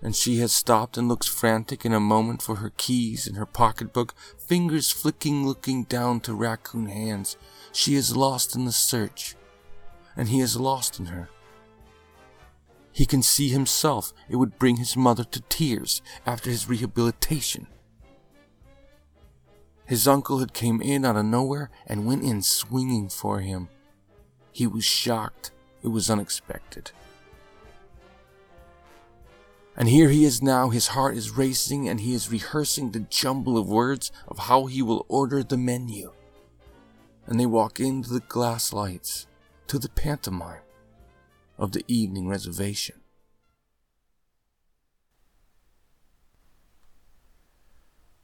And 0.00 0.14
she 0.14 0.36
has 0.36 0.52
stopped 0.52 0.96
and 0.96 1.08
looks 1.08 1.26
frantic 1.26 1.84
in 1.84 1.92
a 1.92 1.98
moment 1.98 2.42
for 2.42 2.54
her 2.62 2.70
keys 2.76 3.26
and 3.26 3.36
her 3.36 3.44
pocketbook, 3.44 4.14
fingers 4.38 4.92
flicking, 4.92 5.44
looking 5.44 5.82
down 5.82 6.20
to 6.20 6.32
raccoon 6.32 6.86
hands. 6.86 7.36
She 7.72 7.96
is 7.96 8.16
lost 8.16 8.54
in 8.54 8.66
the 8.66 8.72
search, 8.72 9.34
and 10.16 10.28
he 10.28 10.38
is 10.38 10.56
lost 10.56 11.00
in 11.00 11.06
her. 11.06 11.28
He 12.92 13.06
can 13.06 13.22
see 13.22 13.48
himself. 13.48 14.12
It 14.28 14.36
would 14.36 14.58
bring 14.58 14.76
his 14.76 14.96
mother 14.96 15.24
to 15.24 15.40
tears 15.42 16.02
after 16.26 16.50
his 16.50 16.68
rehabilitation. 16.68 17.66
His 19.86 20.06
uncle 20.06 20.38
had 20.38 20.52
came 20.52 20.80
in 20.80 21.04
out 21.04 21.16
of 21.16 21.24
nowhere 21.24 21.70
and 21.86 22.06
went 22.06 22.22
in 22.22 22.42
swinging 22.42 23.08
for 23.08 23.40
him. 23.40 23.68
He 24.52 24.66
was 24.66 24.84
shocked. 24.84 25.50
It 25.82 25.88
was 25.88 26.10
unexpected. 26.10 26.92
And 29.76 29.88
here 29.88 30.10
he 30.10 30.24
is 30.24 30.42
now, 30.42 30.68
his 30.68 30.88
heart 30.88 31.16
is 31.16 31.36
racing, 31.36 31.88
and 31.88 32.00
he 32.00 32.12
is 32.12 32.30
rehearsing 32.30 32.90
the 32.90 33.00
jumble 33.00 33.56
of 33.56 33.68
words 33.68 34.12
of 34.28 34.38
how 34.38 34.66
he 34.66 34.82
will 34.82 35.06
order 35.08 35.42
the 35.42 35.56
menu. 35.56 36.12
And 37.26 37.40
they 37.40 37.46
walk 37.46 37.80
into 37.80 38.12
the 38.12 38.20
glass 38.20 38.72
lights, 38.72 39.26
to 39.68 39.78
the 39.78 39.88
pantomime 39.88 40.60
of 41.60 41.70
the 41.70 41.84
evening 41.86 42.26
reservation. 42.26 42.96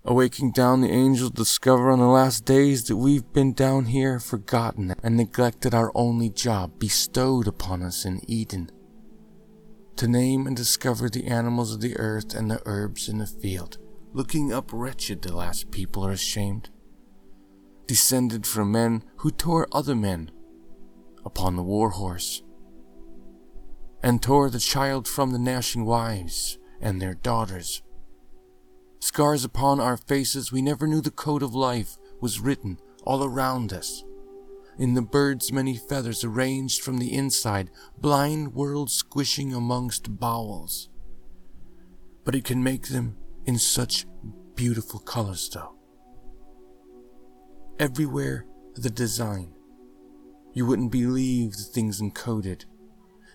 Awaking 0.04 0.52
down, 0.52 0.80
the 0.80 0.90
angels 0.90 1.32
discover 1.32 1.90
on 1.90 1.98
the 1.98 2.06
last 2.06 2.44
days 2.44 2.84
that 2.84 2.96
we've 2.96 3.32
been 3.32 3.52
down 3.52 3.86
here 3.86 4.18
forgotten 4.18 4.94
and 5.02 5.16
neglected 5.16 5.74
our 5.74 5.92
only 5.94 6.30
job 6.30 6.78
bestowed 6.78 7.46
upon 7.46 7.82
us 7.82 8.04
in 8.04 8.20
Eden 8.28 8.70
to 9.96 10.06
name 10.06 10.46
and 10.46 10.56
discover 10.56 11.08
the 11.08 11.26
animals 11.26 11.72
of 11.72 11.80
the 11.80 11.96
earth 11.96 12.34
and 12.34 12.50
the 12.50 12.60
herbs 12.66 13.08
in 13.08 13.18
the 13.18 13.26
field. 13.26 13.78
Looking 14.12 14.52
up 14.52 14.70
wretched, 14.72 15.22
the 15.22 15.34
last 15.34 15.70
people 15.70 16.06
are 16.06 16.12
ashamed, 16.12 16.70
descended 17.86 18.46
from 18.46 18.72
men 18.72 19.02
who 19.16 19.30
tore 19.30 19.66
other 19.72 19.94
men 19.94 20.30
upon 21.24 21.56
the 21.56 21.62
war 21.62 21.90
horse, 21.90 22.42
and 24.02 24.22
tore 24.22 24.50
the 24.50 24.58
child 24.58 25.08
from 25.08 25.30
the 25.30 25.38
gnashing 25.38 25.84
wives 25.84 26.58
and 26.80 27.00
their 27.00 27.14
daughters. 27.14 27.82
Scars 29.00 29.44
upon 29.44 29.80
our 29.80 29.96
faces, 29.96 30.52
we 30.52 30.62
never 30.62 30.86
knew 30.86 31.00
the 31.00 31.10
code 31.10 31.42
of 31.42 31.54
life 31.54 31.96
was 32.20 32.40
written 32.40 32.78
all 33.04 33.24
around 33.24 33.72
us 33.72 34.04
in 34.78 34.94
the 34.94 35.02
bird's 35.02 35.52
many 35.52 35.76
feathers 35.76 36.22
arranged 36.22 36.82
from 36.82 36.98
the 36.98 37.14
inside, 37.14 37.70
blind 37.98 38.54
world 38.54 38.90
squishing 38.90 39.54
amongst 39.54 40.18
bowels. 40.18 40.90
But 42.24 42.34
it 42.34 42.44
can 42.44 42.62
make 42.62 42.88
them 42.88 43.16
in 43.46 43.58
such 43.58 44.06
beautiful 44.54 45.00
colors, 45.00 45.48
though. 45.48 45.74
Everywhere 47.78 48.46
the 48.74 48.90
design. 48.90 49.54
You 50.52 50.66
wouldn't 50.66 50.92
believe 50.92 51.52
the 51.52 51.62
things 51.62 52.00
encoded. 52.00 52.64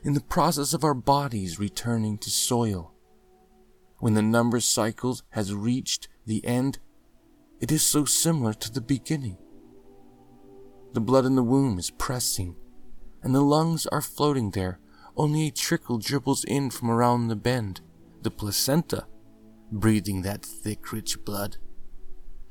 In 0.03 0.13
the 0.13 0.21
process 0.21 0.73
of 0.73 0.83
our 0.83 0.95
bodies 0.95 1.59
returning 1.59 2.17
to 2.19 2.31
soil. 2.31 2.91
When 3.99 4.15
the 4.15 4.23
number 4.23 4.59
cycle 4.59 5.19
has 5.29 5.53
reached 5.53 6.07
the 6.25 6.43
end, 6.43 6.79
it 7.59 7.71
is 7.71 7.83
so 7.83 8.05
similar 8.05 8.53
to 8.53 8.71
the 8.71 8.81
beginning. 8.81 9.37
The 10.93 11.01
blood 11.01 11.25
in 11.25 11.35
the 11.35 11.43
womb 11.43 11.77
is 11.77 11.91
pressing, 11.91 12.55
and 13.21 13.35
the 13.35 13.43
lungs 13.43 13.85
are 13.87 14.01
floating 14.01 14.51
there. 14.51 14.79
Only 15.15 15.47
a 15.47 15.51
trickle 15.51 15.99
dribbles 15.99 16.45
in 16.45 16.71
from 16.71 16.89
around 16.89 17.27
the 17.27 17.35
bend, 17.35 17.81
the 18.23 18.31
placenta, 18.31 19.05
breathing 19.71 20.23
that 20.23 20.43
thick, 20.43 20.91
rich 20.91 21.23
blood, 21.23 21.57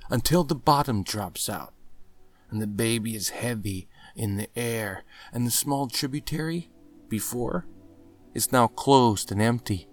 until 0.09 0.45
the 0.45 0.55
bottom 0.55 1.03
drops 1.03 1.49
out, 1.49 1.75
and 2.49 2.63
the 2.63 2.69
baby 2.69 3.17
is 3.17 3.31
heavy 3.31 3.89
in 4.15 4.37
the 4.37 4.49
air, 4.57 5.03
and 5.33 5.45
the 5.45 5.51
small 5.51 5.89
tributary, 5.89 6.71
before, 7.11 7.67
is 8.33 8.53
now 8.53 8.69
closed 8.69 9.31
and 9.31 9.43
empty. 9.43 9.87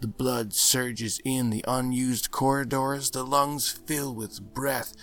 The 0.00 0.08
blood 0.08 0.54
surges 0.54 1.20
in 1.24 1.50
the 1.50 1.64
unused 1.68 2.30
corridors, 2.30 3.10
the 3.10 3.24
lungs 3.24 3.68
fill 3.68 4.14
with 4.14 4.40
breath, 4.54 4.94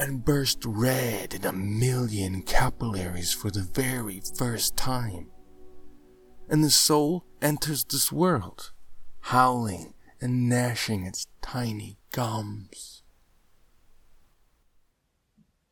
and 0.00 0.24
burst 0.24 0.64
red 0.64 1.34
in 1.34 1.44
a 1.44 1.52
million 1.52 2.42
capillaries 2.42 3.32
for 3.32 3.50
the 3.50 3.68
very 3.74 4.22
first 4.36 4.76
time. 4.76 5.30
And 6.48 6.64
the 6.64 6.70
soul 6.70 7.26
enters 7.42 7.84
this 7.84 8.10
world, 8.10 8.72
howling 9.20 9.92
and 10.20 10.48
gnashing 10.48 11.04
its 11.04 11.26
tiny 11.42 11.98
gums. 12.12 12.97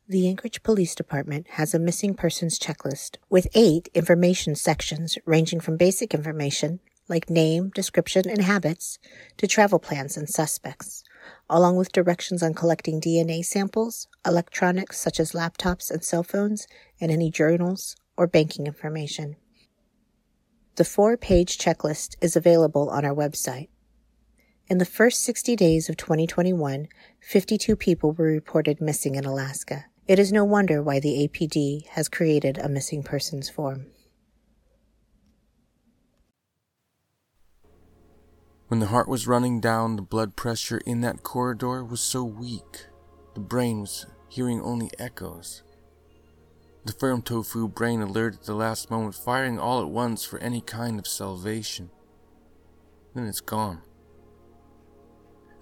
The 0.08 0.28
Anchorage 0.28 0.62
Police 0.62 0.94
Department 0.94 1.48
has 1.52 1.74
a 1.74 1.80
missing 1.80 2.14
persons 2.14 2.58
checklist 2.58 3.16
with 3.28 3.48
eight 3.54 3.88
information 3.92 4.54
sections 4.54 5.18
ranging 5.26 5.58
from 5.58 5.76
basic 5.76 6.14
information, 6.14 6.78
like 7.08 7.28
name, 7.28 7.70
description, 7.70 8.28
and 8.28 8.42
habits, 8.42 8.98
to 9.36 9.48
travel 9.48 9.78
plans 9.80 10.16
and 10.16 10.28
suspects 10.28 11.02
along 11.48 11.76
with 11.76 11.92
directions 11.92 12.42
on 12.42 12.54
collecting 12.54 13.00
DNA 13.00 13.44
samples, 13.44 14.08
electronics 14.26 14.98
such 14.98 15.20
as 15.20 15.32
laptops 15.32 15.90
and 15.90 16.04
cell 16.04 16.22
phones, 16.22 16.66
and 17.00 17.10
any 17.10 17.30
journals 17.30 17.96
or 18.16 18.26
banking 18.26 18.66
information. 18.66 19.36
The 20.76 20.84
four 20.84 21.16
page 21.16 21.58
checklist 21.58 22.16
is 22.20 22.36
available 22.36 22.90
on 22.90 23.04
our 23.04 23.14
website. 23.14 23.68
In 24.68 24.78
the 24.78 24.84
first 24.84 25.22
60 25.22 25.54
days 25.54 25.88
of 25.88 25.96
2021, 25.96 26.88
52 27.20 27.76
people 27.76 28.12
were 28.12 28.26
reported 28.26 28.80
missing 28.80 29.14
in 29.14 29.24
Alaska. 29.24 29.86
It 30.08 30.20
is 30.20 30.30
no 30.32 30.44
wonder 30.44 30.84
why 30.84 31.00
the 31.00 31.26
APD 31.26 31.88
has 31.88 32.08
created 32.08 32.58
a 32.58 32.68
missing 32.68 33.02
persons 33.02 33.50
form. 33.50 33.86
When 38.68 38.78
the 38.78 38.86
heart 38.86 39.08
was 39.08 39.26
running 39.26 39.60
down, 39.60 39.96
the 39.96 40.02
blood 40.02 40.36
pressure 40.36 40.78
in 40.86 41.00
that 41.00 41.24
corridor 41.24 41.84
was 41.84 42.00
so 42.00 42.22
weak, 42.22 42.86
the 43.34 43.40
brain 43.40 43.80
was 43.80 44.06
hearing 44.28 44.60
only 44.60 44.90
echoes. 44.96 45.64
The 46.84 46.92
firm 46.92 47.20
tofu 47.20 47.66
brain 47.66 48.00
alert 48.00 48.34
at 48.34 48.42
the 48.44 48.54
last 48.54 48.92
moment, 48.92 49.16
firing 49.16 49.58
all 49.58 49.82
at 49.82 49.88
once 49.88 50.24
for 50.24 50.38
any 50.38 50.60
kind 50.60 51.00
of 51.00 51.08
salvation. 51.08 51.90
Then 53.12 53.26
it's 53.26 53.40
gone. 53.40 53.82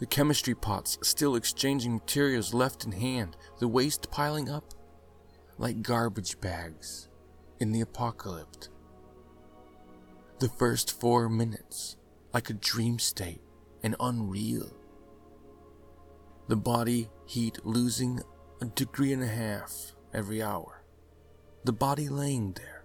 The 0.00 0.06
chemistry 0.06 0.54
pots 0.54 0.98
still 1.02 1.36
exchanging 1.36 1.94
materials 1.94 2.52
left 2.52 2.84
in 2.84 2.92
hand, 2.92 3.36
the 3.58 3.68
waste 3.68 4.10
piling 4.10 4.48
up 4.48 4.74
like 5.56 5.82
garbage 5.82 6.40
bags 6.40 7.08
in 7.60 7.70
the 7.70 7.80
apocalypse. 7.80 8.70
The 10.40 10.48
first 10.48 11.00
four 11.00 11.28
minutes 11.28 11.96
like 12.32 12.50
a 12.50 12.54
dream 12.54 12.98
state 12.98 13.40
and 13.82 13.94
unreal. 14.00 14.76
The 16.48 16.56
body 16.56 17.08
heat 17.24 17.64
losing 17.64 18.20
a 18.60 18.64
degree 18.66 19.12
and 19.12 19.22
a 19.22 19.28
half 19.28 19.94
every 20.12 20.42
hour. 20.42 20.82
The 21.64 21.72
body 21.72 22.08
laying 22.08 22.52
there. 22.52 22.84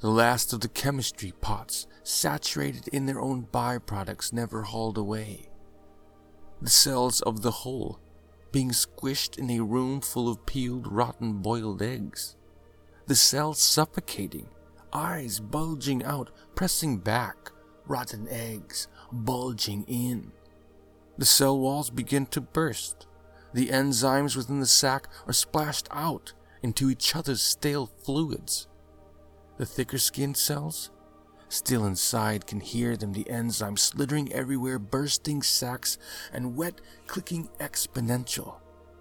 The 0.00 0.10
last 0.10 0.52
of 0.52 0.60
the 0.60 0.68
chemistry 0.68 1.32
pots, 1.40 1.86
saturated 2.02 2.88
in 2.88 3.06
their 3.06 3.20
own 3.20 3.48
byproducts, 3.50 4.32
never 4.32 4.62
hauled 4.62 4.96
away. 4.96 5.50
The 6.60 6.70
cells 6.70 7.20
of 7.22 7.42
the 7.42 7.50
whole 7.50 8.00
being 8.50 8.70
squished 8.70 9.38
in 9.38 9.50
a 9.50 9.60
room 9.60 10.00
full 10.00 10.28
of 10.28 10.46
peeled, 10.46 10.90
rotten, 10.90 11.34
boiled 11.42 11.82
eggs. 11.82 12.36
The 13.06 13.14
cells 13.14 13.58
suffocating, 13.58 14.48
eyes 14.92 15.40
bulging 15.40 16.02
out, 16.02 16.30
pressing 16.54 16.98
back, 16.98 17.52
rotten 17.86 18.26
eggs 18.30 18.88
bulging 19.12 19.84
in. 19.84 20.32
The 21.18 21.26
cell 21.26 21.58
walls 21.58 21.90
begin 21.90 22.26
to 22.26 22.40
burst. 22.40 23.06
The 23.52 23.68
enzymes 23.68 24.36
within 24.36 24.60
the 24.60 24.66
sac 24.66 25.08
are 25.26 25.32
splashed 25.32 25.88
out 25.90 26.32
into 26.62 26.90
each 26.90 27.14
other's 27.14 27.42
stale 27.42 27.86
fluids. 27.86 28.68
The 29.58 29.66
thicker 29.66 29.98
skinned 29.98 30.36
cells 30.36 30.90
still 31.48 31.84
inside 31.84 32.46
can 32.46 32.60
hear 32.60 32.96
them, 32.96 33.12
the 33.12 33.24
enzymes 33.24 33.80
slithering 33.80 34.32
everywhere, 34.32 34.78
bursting 34.78 35.42
sacs, 35.42 35.98
and 36.32 36.56
wet 36.56 36.80
clicking 37.06 37.48
exponential 37.60 38.56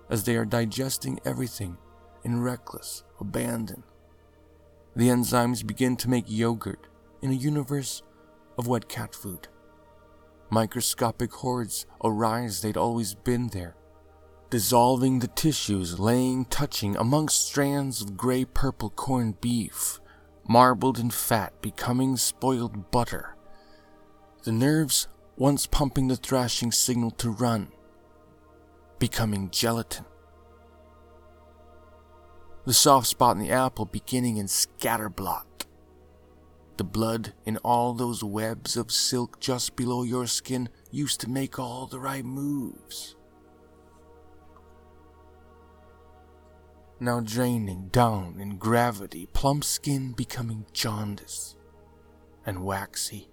as 0.09 0.23
they 0.23 0.35
are 0.35 0.45
digesting 0.45 1.19
everything 1.25 1.77
in 2.23 2.41
reckless 2.41 3.03
abandon. 3.19 3.83
The 4.95 5.09
enzymes 5.09 5.65
begin 5.65 5.97
to 5.97 6.09
make 6.09 6.25
yogurt 6.27 6.87
in 7.21 7.31
a 7.31 7.35
universe 7.35 8.01
of 8.57 8.67
wet 8.67 8.87
cat 8.87 9.13
food. 9.13 9.47
Microscopic 10.49 11.33
hordes 11.33 11.85
arise, 12.03 12.61
they'd 12.61 12.77
always 12.77 13.15
been 13.15 13.47
there, 13.47 13.75
dissolving 14.49 15.19
the 15.19 15.27
tissues, 15.27 15.99
laying, 15.99 16.45
touching 16.45 16.95
amongst 16.95 17.47
strands 17.47 18.01
of 18.01 18.15
gray 18.15 18.45
purple 18.45 18.91
corned 18.91 19.41
beef, 19.41 19.99
marbled 20.47 20.99
and 20.99 21.13
fat, 21.13 21.61
becoming 21.61 22.17
spoiled 22.17 22.91
butter. 22.91 23.35
The 24.43 24.51
nerves, 24.51 25.07
once 25.37 25.67
pumping 25.67 26.07
the 26.07 26.15
thrashing 26.15 26.71
signal 26.71 27.11
to 27.11 27.29
run, 27.29 27.69
becoming 28.99 29.49
gelatin. 29.51 30.05
The 32.65 32.73
soft 32.73 33.07
spot 33.07 33.35
in 33.35 33.41
the 33.43 33.51
apple 33.51 33.85
beginning 33.85 34.37
in 34.37 34.47
scatterblot. 34.47 35.45
The 36.77 36.83
blood 36.83 37.33
in 37.45 37.57
all 37.57 37.93
those 37.93 38.23
webs 38.23 38.75
of 38.75 38.91
silk 38.91 39.39
just 39.39 39.75
below 39.75 40.03
your 40.03 40.27
skin 40.27 40.69
used 40.91 41.21
to 41.21 41.29
make 41.29 41.57
all 41.57 41.87
the 41.87 41.99
right 41.99 42.25
moves. 42.25 43.15
Now 46.99 47.19
draining 47.19 47.89
down 47.89 48.39
in 48.39 48.57
gravity, 48.57 49.27
plump 49.33 49.63
skin 49.63 50.13
becoming 50.13 50.65
jaundice 50.73 51.55
and 52.45 52.63
waxy. 52.63 53.29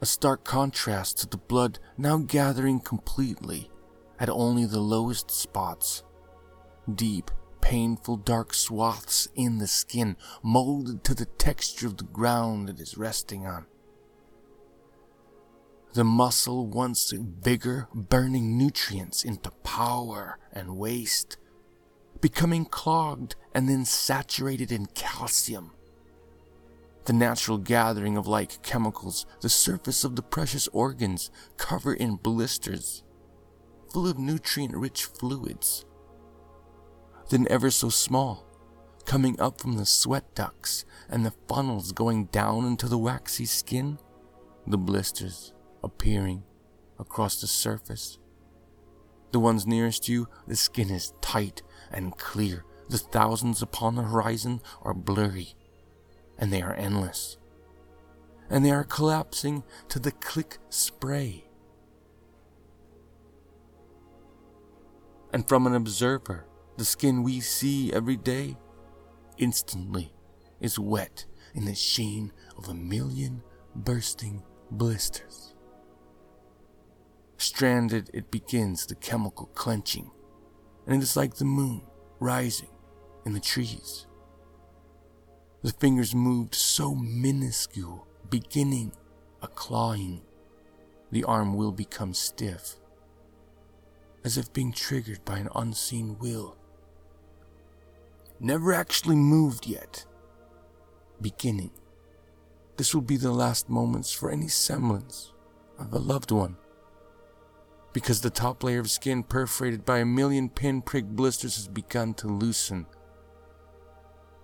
A 0.00 0.06
stark 0.06 0.44
contrast 0.44 1.18
to 1.18 1.26
the 1.28 1.36
blood 1.36 1.78
now 1.96 2.18
gathering 2.18 2.80
completely 2.80 3.70
at 4.18 4.28
only 4.28 4.66
the 4.66 4.80
lowest 4.80 5.30
spots. 5.30 6.02
Deep 6.92 7.30
painful 7.60 8.16
dark 8.16 8.52
swaths 8.52 9.28
in 9.36 9.58
the 9.58 9.66
skin, 9.66 10.16
molded 10.42 11.04
to 11.04 11.14
the 11.14 11.26
texture 11.26 11.86
of 11.86 11.96
the 11.98 12.04
ground 12.04 12.68
it 12.68 12.80
is 12.80 12.98
resting 12.98 13.46
on. 13.46 13.64
The 15.92 16.02
muscle 16.02 16.66
once 16.66 17.12
vigor, 17.12 17.88
burning 17.94 18.58
nutrients 18.58 19.24
into 19.24 19.50
power 19.62 20.38
and 20.52 20.76
waste, 20.76 21.36
becoming 22.20 22.64
clogged 22.64 23.36
and 23.54 23.68
then 23.68 23.84
saturated 23.84 24.72
in 24.72 24.86
calcium. 24.86 25.72
The 27.04 27.12
natural 27.12 27.58
gathering 27.58 28.16
of 28.16 28.26
like 28.26 28.62
chemicals, 28.62 29.26
the 29.40 29.48
surface 29.48 30.04
of 30.04 30.16
the 30.16 30.22
precious 30.22 30.68
organs 30.68 31.30
covered 31.56 31.98
in 31.98 32.16
blisters, 32.16 33.02
full 33.92 34.06
of 34.06 34.18
nutrient 34.18 34.76
rich 34.76 35.04
fluids 35.04 35.84
then 37.30 37.46
ever 37.48 37.70
so 37.70 37.88
small, 37.88 38.44
coming 39.06 39.40
up 39.40 39.60
from 39.60 39.76
the 39.76 39.86
sweat 39.86 40.34
ducts 40.34 40.84
and 41.08 41.24
the 41.24 41.32
funnels 41.48 41.92
going 41.92 42.26
down 42.26 42.66
into 42.66 42.86
the 42.86 42.98
waxy 42.98 43.46
skin, 43.46 43.98
the 44.66 44.76
blisters 44.76 45.52
appearing 45.82 46.42
across 46.98 47.40
the 47.40 47.46
surface. 47.46 48.18
The 49.32 49.40
ones 49.40 49.66
nearest 49.66 50.08
you, 50.08 50.28
the 50.48 50.56
skin 50.56 50.90
is 50.90 51.14
tight 51.20 51.62
and 51.90 52.16
clear. 52.16 52.64
The 52.88 52.98
thousands 52.98 53.62
upon 53.62 53.94
the 53.94 54.02
horizon 54.02 54.60
are 54.82 54.94
blurry, 54.94 55.54
and 56.38 56.52
they 56.52 56.62
are 56.62 56.74
endless. 56.74 57.36
And 58.48 58.64
they 58.64 58.72
are 58.72 58.84
collapsing 58.84 59.62
to 59.88 59.98
the 59.98 60.10
click 60.10 60.58
spray. 60.70 61.44
And 65.32 65.46
from 65.46 65.66
an 65.66 65.74
observer, 65.74 66.46
the 66.76 66.84
skin 66.84 67.22
we 67.22 67.40
see 67.40 67.92
every 67.92 68.16
day 68.16 68.56
instantly 69.38 70.12
is 70.60 70.78
wet 70.78 71.26
in 71.54 71.64
the 71.64 71.74
sheen 71.74 72.32
of 72.56 72.68
a 72.68 72.74
million 72.74 73.42
bursting 73.74 74.42
blisters. 74.70 75.54
Stranded, 77.36 78.10
it 78.12 78.30
begins 78.30 78.86
the 78.86 78.94
chemical 78.94 79.46
clenching, 79.54 80.10
and 80.90 81.00
it 81.00 81.04
is 81.04 81.16
like 81.16 81.34
the 81.34 81.44
moon 81.44 81.82
rising 82.18 82.68
in 83.24 83.32
the 83.32 83.40
trees. 83.40 84.06
The 85.62 85.72
fingers 85.72 86.14
moved 86.14 86.54
so 86.54 86.96
minuscule, 86.96 88.08
beginning 88.28 88.92
a 89.40 89.46
clawing. 89.46 90.22
The 91.12 91.22
arm 91.24 91.54
will 91.54 91.70
become 91.70 92.12
stiff, 92.12 92.74
as 94.24 94.36
if 94.36 94.52
being 94.52 94.72
triggered 94.72 95.24
by 95.24 95.38
an 95.38 95.48
unseen 95.54 96.18
will 96.18 96.56
never 98.40 98.72
actually 98.72 99.16
moved 99.16 99.66
yet. 99.66 100.04
Beginning. 101.20 101.70
This 102.76 102.94
will 102.94 103.02
be 103.02 103.18
the 103.18 103.30
last 103.30 103.68
moments 103.68 104.12
for 104.12 104.30
any 104.30 104.48
semblance 104.48 105.32
of 105.78 105.92
a 105.92 105.98
loved 105.98 106.32
one. 106.32 106.56
Because 107.92 108.20
the 108.20 108.30
top 108.30 108.62
layer 108.62 108.80
of 108.80 108.90
skin 108.90 109.22
perforated 109.22 109.84
by 109.84 109.98
a 109.98 110.04
million 110.04 110.48
pinprick 110.48 111.06
blisters 111.06 111.56
has 111.56 111.66
begun 111.66 112.14
to 112.14 112.28
loosen. 112.28 112.86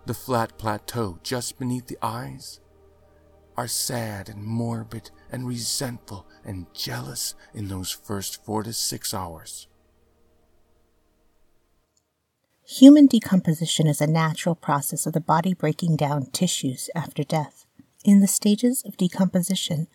The 0.06 0.14
flat 0.14 0.59
plateau 0.59 1.18
just 1.22 1.59
beneath 1.59 1.87
the 1.87 1.98
eyes 2.02 2.61
are 3.56 3.68
sad 3.68 4.28
and 4.28 4.44
morbid 4.44 5.11
and 5.30 5.46
resentful 5.46 6.26
and 6.44 6.66
jealous 6.74 7.35
in 7.54 7.68
those 7.68 7.90
first 7.90 8.44
four 8.44 8.62
to 8.62 8.72
six 8.72 9.14
hours. 9.14 9.66
Human 12.68 13.06
decomposition 13.06 13.87
is 13.87 14.00
a 14.00 14.09
natural 14.09 14.56
process 14.56 15.06
of 15.06 15.12
the 15.12 15.20
body 15.20 15.54
breaking 15.54 15.96
down 15.96 16.26
tissues 16.26 16.90
after 16.96 17.22
death. 17.22 17.64
In 18.04 18.20
the 18.20 18.26
stages 18.26 18.82
of 18.85 18.96
decomposition, 18.96 19.87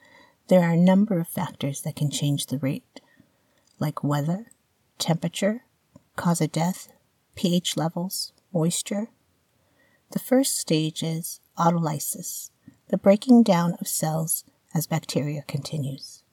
there 0.47 0.61
are 0.61 0.71
a 0.71 0.77
number 0.77 1.19
of 1.19 1.27
factors 1.27 1.81
that 1.81 1.97
can 1.97 2.09
change 2.09 2.45
the 2.45 2.57
rate, 2.57 3.00
like 3.81 4.03
weather, 4.03 4.51
temperature, 4.99 5.65
cause 6.15 6.39
of 6.39 6.51
death, 6.51 6.87
pH 7.35 7.75
levels, 7.75 8.31
moisture. 8.53 9.07
The 10.11 10.19
first 10.19 10.57
stage 10.57 11.01
is 11.01 11.41
autolysis, 11.57 12.51
the 12.89 12.97
breaking 12.97 13.43
down 13.43 13.75
of 13.81 13.87
cells 13.87 14.45
as 14.73 14.85
bacteria 14.85 15.43
continues. 15.47 16.23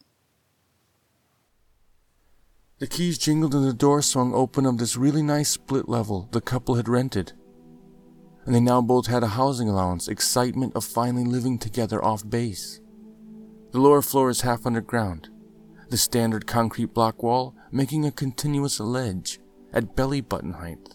The 2.80 2.86
keys 2.86 3.18
jingled 3.18 3.54
and 3.54 3.64
the 3.64 3.72
door 3.72 4.02
swung 4.02 4.34
open 4.34 4.66
of 4.66 4.78
this 4.78 4.96
really 4.96 5.22
nice 5.22 5.48
split 5.48 5.88
level 5.88 6.28
the 6.30 6.40
couple 6.40 6.74
had 6.74 6.88
rented. 6.88 7.32
And 8.44 8.54
they 8.54 8.60
now 8.60 8.80
both 8.80 9.06
had 9.06 9.22
a 9.22 9.28
housing 9.28 9.68
allowance, 9.68 10.06
excitement 10.06 10.76
of 10.76 10.84
finally 10.84 11.24
living 11.24 11.58
together 11.58 12.04
off 12.04 12.28
base. 12.28 12.80
The 13.72 13.80
lower 13.80 14.00
floor 14.00 14.30
is 14.30 14.42
half 14.42 14.64
underground, 14.64 15.28
the 15.90 15.96
standard 15.96 16.46
concrete 16.46 16.92
block 16.92 17.22
wall 17.22 17.54
making 17.70 18.04
a 18.04 18.10
continuous 18.10 18.80
ledge 18.80 19.40
at 19.72 19.96
belly 19.96 20.20
button 20.20 20.52
height. 20.52 20.94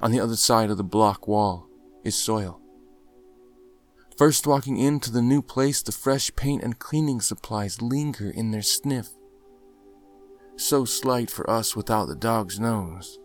On 0.00 0.10
the 0.10 0.20
other 0.20 0.36
side 0.36 0.70
of 0.70 0.76
the 0.76 0.84
block 0.84 1.28
wall 1.28 1.68
is 2.04 2.14
soil. 2.14 2.60
First 4.16 4.46
walking 4.46 4.76
into 4.76 5.10
the 5.10 5.22
new 5.22 5.40
place, 5.40 5.82
the 5.82 5.92
fresh 5.92 6.34
paint 6.36 6.62
and 6.62 6.78
cleaning 6.78 7.20
supplies 7.20 7.80
linger 7.80 8.30
in 8.30 8.50
their 8.50 8.62
sniff. 8.62 9.08
So 10.56 10.84
slight 10.84 11.30
for 11.30 11.48
us 11.48 11.74
without 11.74 12.06
the 12.06 12.16
dog's 12.16 12.60
nose. 12.60 13.18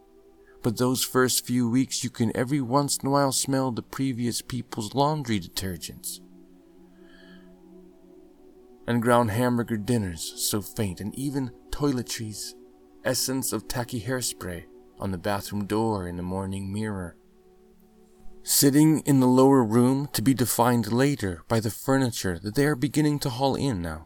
But 0.64 0.78
those 0.78 1.04
first 1.04 1.46
few 1.46 1.70
weeks, 1.70 2.04
you 2.04 2.10
can 2.10 2.36
every 2.36 2.62
once 2.62 2.98
in 2.98 3.08
a 3.08 3.12
while 3.12 3.32
smell 3.34 3.72
the 3.72 3.84
previous 3.84 4.42
people's 4.42 4.96
laundry 4.96 5.40
detergents. 5.40 6.22
And 8.88 9.02
ground 9.02 9.32
hamburger 9.32 9.78
dinners, 9.78 10.34
so 10.38 10.62
faint, 10.62 11.02
and 11.02 11.14
even 11.16 11.52
toiletries, 11.72 12.54
essence 13.04 13.52
of 13.52 13.68
tacky 13.68 14.02
hairspray 14.02 14.66
on 15.00 15.12
the 15.12 15.18
bathroom 15.18 15.66
door 15.66 16.08
in 16.08 16.18
the 16.18 16.24
morning 16.24 16.72
mirror 16.72 17.18
sitting 18.48 19.00
in 19.08 19.20
the 19.20 19.28
lower 19.28 19.64
room 19.64 20.08
to 20.14 20.22
be 20.22 20.32
defined 20.32 20.92
later 20.92 21.42
by 21.48 21.60
the 21.60 21.72
furniture 21.72 22.38
that 22.38 22.54
they 22.54 22.64
are 22.68 22.76
beginning 22.76 23.18
to 23.18 23.28
haul 23.28 23.56
in 23.56 23.82
now. 23.82 24.06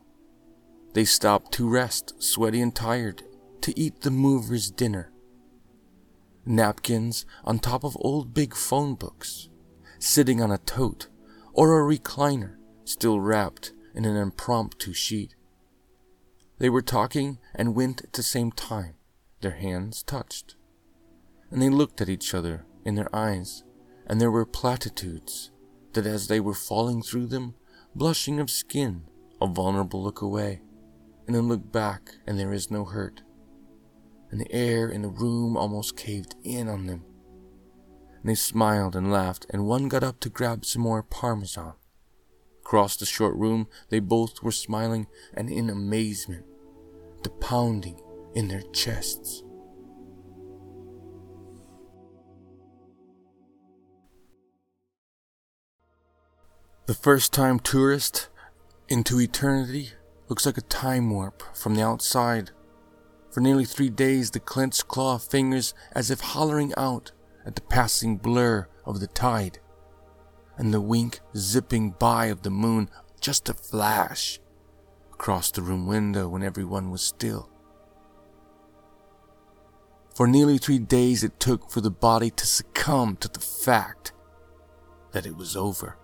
They 0.94 1.04
stop 1.04 1.52
to 1.52 1.68
rest, 1.68 2.14
sweaty 2.24 2.62
and 2.62 2.74
tired, 2.74 3.22
to 3.60 3.78
eat 3.78 4.00
the 4.00 4.10
mover's 4.10 4.72
dinner. 4.72 5.12
Napkins 6.46 7.26
on 7.44 7.60
top 7.60 7.84
of 7.84 7.98
old 8.00 8.34
big 8.34 8.56
phone 8.56 8.96
books, 8.96 9.50
sitting 10.00 10.42
on 10.42 10.52
a 10.52 10.58
tote 10.58 11.10
or 11.52 11.78
a 11.78 11.98
recliner, 11.98 12.56
still 12.86 13.20
wrapped 13.20 13.74
in 13.94 14.06
an 14.06 14.16
impromptu 14.16 14.94
sheet. 14.94 15.36
They 16.58 16.70
were 16.70 16.82
talking 16.82 17.40
and 17.56 17.76
went 17.76 18.04
at 18.04 18.14
the 18.14 18.24
same 18.24 18.52
time. 18.52 18.96
Their 19.42 19.52
hands 19.52 20.04
touched. 20.04 20.56
And 21.52 21.62
they 21.62 21.70
looked 21.70 22.02
at 22.02 22.10
each 22.10 22.34
other 22.34 22.66
in 22.86 22.96
their 22.96 23.14
eyes 23.16 23.64
and 24.10 24.20
there 24.20 24.32
were 24.32 24.46
platitudes 24.46 25.52
that 25.94 26.08
as 26.08 26.28
they 26.28 26.40
were 26.40 26.56
falling 26.56 27.04
through 27.04 27.28
them, 27.28 27.54
blushing 27.96 28.40
of 28.40 28.50
skin, 28.50 29.04
a 29.40 29.48
vulnerable 29.48 30.04
look 30.04 30.22
away, 30.22 30.62
and 31.28 31.36
then 31.36 31.48
look 31.48 31.72
back 31.72 32.16
and 32.26 32.38
there 32.38 32.52
is 32.52 32.72
no 32.72 32.86
hurt. 32.86 33.22
And 34.32 34.42
the 34.42 34.52
air 34.52 34.90
in 34.90 35.04
the 35.04 35.10
room 35.10 35.56
almost 35.56 35.96
caved 35.96 36.36
in 36.44 36.68
on 36.68 36.88
them. 36.88 37.06
And 38.22 38.30
they 38.30 38.36
smiled 38.36 38.96
and 38.96 39.12
laughed, 39.12 39.46
and 39.52 39.66
one 39.66 39.88
got 39.88 40.04
up 40.04 40.20
to 40.22 40.30
grab 40.30 40.66
some 40.66 40.82
more 40.82 41.04
parmesan. 41.04 41.74
Across 42.70 42.98
the 42.98 43.06
short 43.08 43.36
room, 43.36 43.68
they 43.90 44.00
both 44.00 44.44
were 44.44 44.52
smiling 44.52 45.08
and 45.34 45.50
in 45.50 45.72
amazement, 45.72 46.46
the 47.24 47.32
pounding 47.32 48.00
in 48.36 48.48
their 48.48 48.62
chests. 48.62 49.42
The 56.86 56.94
first 56.94 57.34
time 57.34 57.58
tourist 57.58 58.30
into 58.88 59.20
eternity 59.20 59.94
looks 60.28 60.46
like 60.46 60.60
a 60.60 60.62
time 60.62 61.10
warp 61.10 61.42
from 61.56 61.74
the 61.74 61.82
outside. 61.82 62.52
For 63.32 63.40
nearly 63.40 63.66
three 63.66 63.90
days, 63.90 64.30
the 64.30 64.40
clenched 64.40 64.88
claw 64.88 65.18
fingers 65.18 65.74
as 65.94 66.12
if 66.12 66.20
hollering 66.20 66.72
out 66.78 67.14
at 67.48 67.56
the 67.56 67.62
passing 67.62 68.18
blur 68.18 68.68
of 68.86 69.00
the 69.00 69.08
tide, 69.08 69.58
and 70.60 70.72
the 70.72 70.80
wink 70.80 71.22
zipping 71.36 71.92
by 71.98 72.28
of 72.28 72.44
the 72.44 72.52
moon, 72.52 72.92
just 73.20 73.50
a 73.50 73.56
flash, 73.56 74.40
across 75.12 75.50
the 75.50 75.64
room 75.64 75.88
window 75.88 76.30
when 76.30 76.44
everyone 76.44 76.92
was 76.92 77.02
still. 77.02 77.50
For 80.14 80.28
nearly 80.28 80.60
three 80.60 80.78
days, 80.78 81.24
it 81.24 81.40
took 81.40 81.72
for 81.72 81.82
the 81.82 81.90
body 81.90 82.30
to 82.30 82.46
succumb 82.46 83.16
to 83.18 83.28
the 83.28 83.40
fact 83.40 84.12
that 85.14 85.26
it 85.26 85.36
was 85.36 85.56
over 85.56 85.98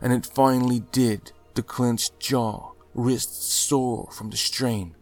and 0.00 0.12
it 0.12 0.26
finally 0.26 0.80
did. 0.80 1.32
The 1.54 1.62
clenched 1.62 2.20
jaw, 2.20 2.72
wrists 2.94 3.52
sore 3.52 4.08
from 4.12 4.30
the 4.30 4.36
strain, 4.36 4.94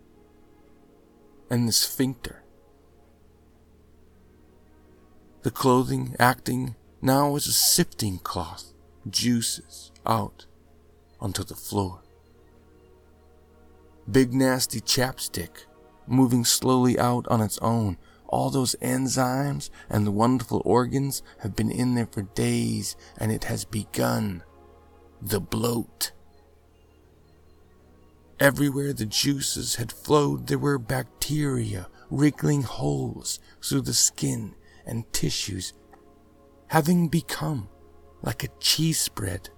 and 1.50 1.68
the 1.68 1.72
sphincter. 1.72 2.42
The 5.42 5.50
clothing 5.50 6.16
acting 6.18 6.76
now 7.06 7.36
as 7.36 7.46
a 7.46 7.52
sifting 7.52 8.18
cloth, 8.18 8.72
juices 9.08 9.92
out 10.04 10.44
onto 11.20 11.44
the 11.44 11.54
floor. 11.54 12.02
Big 14.10 14.34
nasty 14.34 14.80
chapstick 14.80 15.66
moving 16.08 16.44
slowly 16.44 16.98
out 16.98 17.24
on 17.28 17.40
its 17.40 17.58
own. 17.58 17.96
All 18.26 18.50
those 18.50 18.74
enzymes 18.82 19.70
and 19.88 20.04
the 20.04 20.10
wonderful 20.10 20.62
organs 20.64 21.22
have 21.42 21.54
been 21.54 21.70
in 21.70 21.94
there 21.94 22.08
for 22.10 22.22
days, 22.22 22.96
and 23.16 23.30
it 23.30 23.44
has 23.44 23.64
begun 23.64 24.42
the 25.22 25.40
bloat. 25.40 26.10
Everywhere 28.40 28.92
the 28.92 29.06
juices 29.06 29.76
had 29.76 29.92
flowed, 29.92 30.48
there 30.48 30.58
were 30.58 30.76
bacteria 30.76 31.86
wriggling 32.10 32.62
holes 32.62 33.38
through 33.62 33.82
the 33.82 33.94
skin 33.94 34.56
and 34.84 35.10
tissues, 35.12 35.72
having 36.68 37.08
become 37.08 37.68
like 38.22 38.44
a 38.44 38.48
cheese 38.60 39.00
spread. 39.00 39.50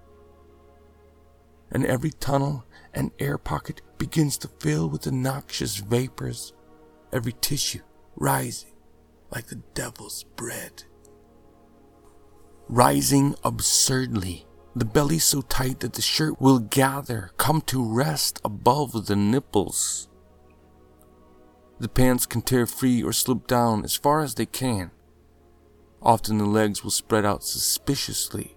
And 1.70 1.84
every 1.84 2.10
tunnel 2.10 2.64
and 2.94 3.10
air 3.18 3.38
pocket 3.38 3.82
begins 3.98 4.38
to 4.38 4.48
fill 4.60 4.88
with 4.88 5.02
the 5.02 5.12
noxious 5.12 5.76
vapors, 5.76 6.52
every 7.12 7.32
tissue 7.40 7.80
rising 8.16 8.72
like 9.30 9.46
the 9.46 9.62
devil's 9.74 10.24
bread. 10.36 10.84
Rising 12.68 13.34
absurdly 13.44 14.48
the 14.78 14.84
belly 14.84 15.18
so 15.18 15.40
tight 15.40 15.80
that 15.80 15.94
the 15.94 16.02
shirt 16.02 16.40
will 16.40 16.60
gather, 16.60 17.32
come 17.36 17.60
to 17.62 17.82
rest 17.82 18.40
above 18.44 19.06
the 19.06 19.16
nipples. 19.16 20.08
The 21.80 21.88
pants 21.88 22.26
can 22.26 22.42
tear 22.42 22.66
free 22.66 23.02
or 23.02 23.12
slip 23.12 23.46
down 23.46 23.84
as 23.84 23.96
far 23.96 24.20
as 24.20 24.34
they 24.34 24.46
can. 24.46 24.90
Often 26.02 26.38
the 26.38 26.44
legs 26.44 26.84
will 26.84 26.90
spread 26.90 27.24
out 27.24 27.42
suspiciously, 27.42 28.56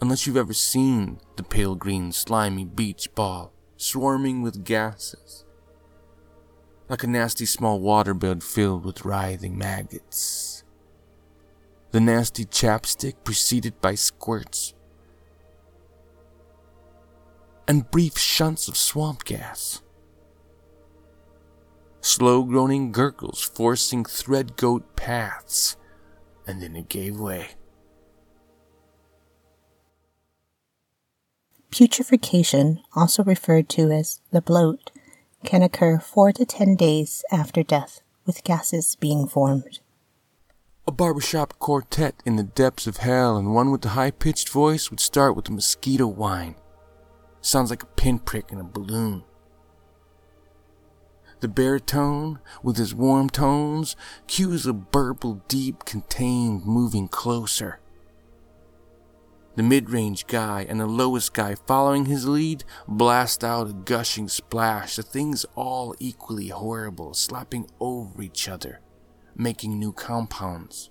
unless 0.00 0.26
you've 0.26 0.36
ever 0.36 0.54
seen 0.54 1.18
the 1.36 1.42
pale 1.42 1.74
green 1.74 2.12
slimy 2.12 2.64
beach 2.64 3.12
ball 3.14 3.52
swarming 3.76 4.42
with 4.42 4.64
gases, 4.64 5.44
like 6.88 7.02
a 7.02 7.06
nasty 7.08 7.46
small 7.46 7.80
waterbed 7.80 8.42
filled 8.42 8.84
with 8.84 9.04
writhing 9.04 9.58
maggots. 9.58 10.62
The 11.90 12.00
nasty 12.00 12.44
chapstick 12.44 13.14
preceded 13.24 13.80
by 13.80 13.96
squirts 13.96 14.74
and 17.68 17.90
brief 17.90 18.18
shunts 18.18 18.68
of 18.68 18.76
swamp 18.76 19.24
gas. 19.24 19.82
Slow 22.00 22.42
groaning 22.44 22.92
gurgles 22.92 23.42
forcing 23.42 24.04
thread 24.04 24.56
goat 24.56 24.96
paths, 24.96 25.76
and 26.46 26.62
then 26.62 26.76
it 26.76 26.88
gave 26.88 27.18
way. 27.18 27.48
Putrefaction, 31.70 32.80
also 32.94 33.24
referred 33.24 33.68
to 33.70 33.90
as 33.90 34.20
the 34.30 34.42
bloat, 34.42 34.90
can 35.44 35.62
occur 35.62 35.98
four 35.98 36.30
to 36.32 36.44
ten 36.44 36.76
days 36.76 37.24
after 37.32 37.62
death, 37.62 38.02
with 38.26 38.44
gases 38.44 38.94
being 38.96 39.26
formed. 39.26 39.80
A 40.86 40.92
barbershop 40.92 41.58
quartet 41.58 42.16
in 42.26 42.36
the 42.36 42.42
depths 42.42 42.86
of 42.86 42.98
hell, 42.98 43.36
and 43.36 43.54
one 43.54 43.70
with 43.70 43.82
the 43.82 43.90
high 43.90 44.10
pitched 44.10 44.48
voice 44.48 44.90
would 44.90 45.00
start 45.00 45.34
with 45.34 45.48
a 45.48 45.52
mosquito 45.52 46.06
whine. 46.06 46.56
Sounds 47.40 47.70
like 47.70 47.82
a 47.82 47.86
pinprick 47.86 48.52
in 48.52 48.60
a 48.60 48.64
balloon. 48.64 49.24
The 51.42 51.48
baritone, 51.48 52.38
with 52.62 52.76
his 52.76 52.94
warm 52.94 53.28
tones, 53.28 53.96
cues 54.28 54.64
a 54.64 54.72
burble 54.72 55.42
deep, 55.48 55.84
contained, 55.84 56.64
moving 56.64 57.08
closer. 57.08 57.80
The 59.56 59.64
mid 59.64 59.90
range 59.90 60.28
guy 60.28 60.64
and 60.68 60.78
the 60.78 60.86
lowest 60.86 61.34
guy 61.34 61.56
following 61.56 62.04
his 62.04 62.28
lead 62.28 62.62
blast 62.86 63.42
out 63.42 63.68
a 63.68 63.72
gushing 63.72 64.28
splash, 64.28 64.94
the 64.94 65.02
things 65.02 65.44
all 65.56 65.96
equally 65.98 66.46
horrible, 66.46 67.12
slapping 67.12 67.68
over 67.80 68.22
each 68.22 68.48
other, 68.48 68.80
making 69.34 69.80
new 69.80 69.92
compounds. 69.92 70.90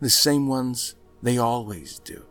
The 0.00 0.08
same 0.08 0.48
ones 0.48 0.96
they 1.22 1.36
always 1.36 1.98
do 1.98 2.24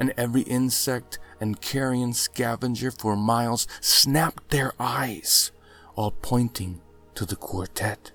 and 0.00 0.14
every 0.16 0.42
insect 0.42 1.18
and 1.40 1.60
carrion 1.60 2.12
scavenger 2.12 2.90
for 2.90 3.16
miles 3.16 3.66
snapped 3.80 4.50
their 4.50 4.72
eyes, 4.78 5.50
all 5.96 6.10
pointing 6.10 6.80
to 7.14 7.24
the 7.24 7.36
quartet. 7.36 8.12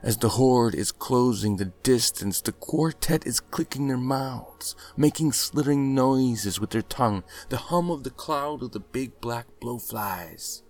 As 0.00 0.16
the 0.16 0.30
horde 0.30 0.76
is 0.76 0.92
closing 0.92 1.56
the 1.56 1.72
distance, 1.82 2.40
the 2.40 2.52
quartet 2.52 3.26
is 3.26 3.40
clicking 3.40 3.88
their 3.88 3.96
mouths, 3.96 4.76
making 4.96 5.32
slithering 5.32 5.92
noises 5.94 6.60
with 6.60 6.70
their 6.70 6.82
tongue, 6.82 7.24
the 7.48 7.56
hum 7.56 7.90
of 7.90 8.04
the 8.04 8.10
cloud 8.10 8.62
of 8.62 8.70
the 8.70 8.80
big 8.80 9.20
black 9.20 9.46
blowflies, 9.60 10.62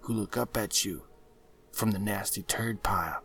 who 0.00 0.14
look 0.14 0.38
up 0.38 0.56
at 0.56 0.86
you 0.86 1.02
from 1.70 1.90
the 1.90 1.98
nasty 1.98 2.42
turd 2.42 2.82
pile. 2.82 3.22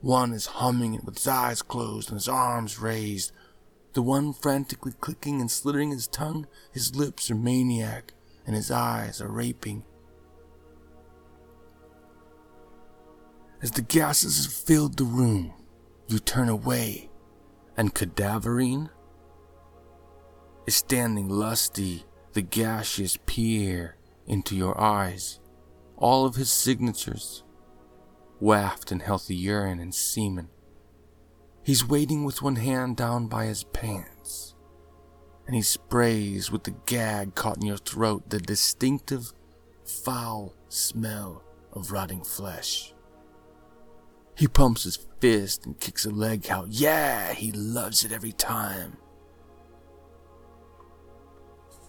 One 0.00 0.32
is 0.32 0.46
humming 0.46 0.94
it 0.94 1.04
with 1.04 1.16
his 1.16 1.28
eyes 1.28 1.62
closed 1.62 2.08
and 2.08 2.16
his 2.16 2.28
arms 2.28 2.80
raised, 2.80 3.32
the 3.92 4.02
one 4.02 4.32
frantically 4.32 4.92
clicking 5.00 5.40
and 5.40 5.50
slitting 5.50 5.90
his 5.90 6.06
tongue, 6.06 6.46
his 6.72 6.94
lips 6.94 7.30
are 7.30 7.34
maniac, 7.34 8.14
and 8.46 8.54
his 8.54 8.70
eyes 8.70 9.20
are 9.20 9.30
raping. 9.30 9.84
As 13.62 13.72
the 13.72 13.82
gases 13.82 14.44
have 14.44 14.54
filled 14.54 14.96
the 14.96 15.04
room, 15.04 15.52
you 16.08 16.18
turn 16.18 16.48
away, 16.48 17.10
and 17.76 17.94
Cadaverine 17.94 18.90
is 20.66 20.76
standing 20.76 21.28
lusty, 21.28 22.04
the 22.32 22.42
gaseous 22.42 23.18
peer 23.26 23.96
into 24.26 24.54
your 24.54 24.80
eyes, 24.80 25.40
all 25.96 26.24
of 26.24 26.36
his 26.36 26.50
signatures, 26.50 27.42
waft 28.38 28.92
in 28.92 29.00
healthy 29.00 29.34
urine 29.34 29.80
and 29.80 29.94
semen. 29.94 30.48
He's 31.62 31.86
waiting 31.86 32.24
with 32.24 32.42
one 32.42 32.56
hand 32.56 32.96
down 32.96 33.26
by 33.26 33.46
his 33.46 33.64
pants, 33.64 34.54
and 35.46 35.54
he 35.54 35.62
sprays 35.62 36.50
with 36.50 36.64
the 36.64 36.74
gag 36.86 37.34
caught 37.34 37.58
in 37.58 37.66
your 37.66 37.76
throat 37.76 38.30
the 38.30 38.38
distinctive, 38.38 39.32
foul 39.84 40.54
smell 40.68 41.42
of 41.72 41.92
rotting 41.92 42.24
flesh. 42.24 42.94
He 44.36 44.48
pumps 44.48 44.84
his 44.84 45.06
fist 45.20 45.66
and 45.66 45.78
kicks 45.78 46.06
a 46.06 46.10
leg 46.10 46.48
out. 46.48 46.68
Yeah, 46.70 47.34
he 47.34 47.52
loves 47.52 48.04
it 48.04 48.12
every 48.12 48.32
time. 48.32 48.96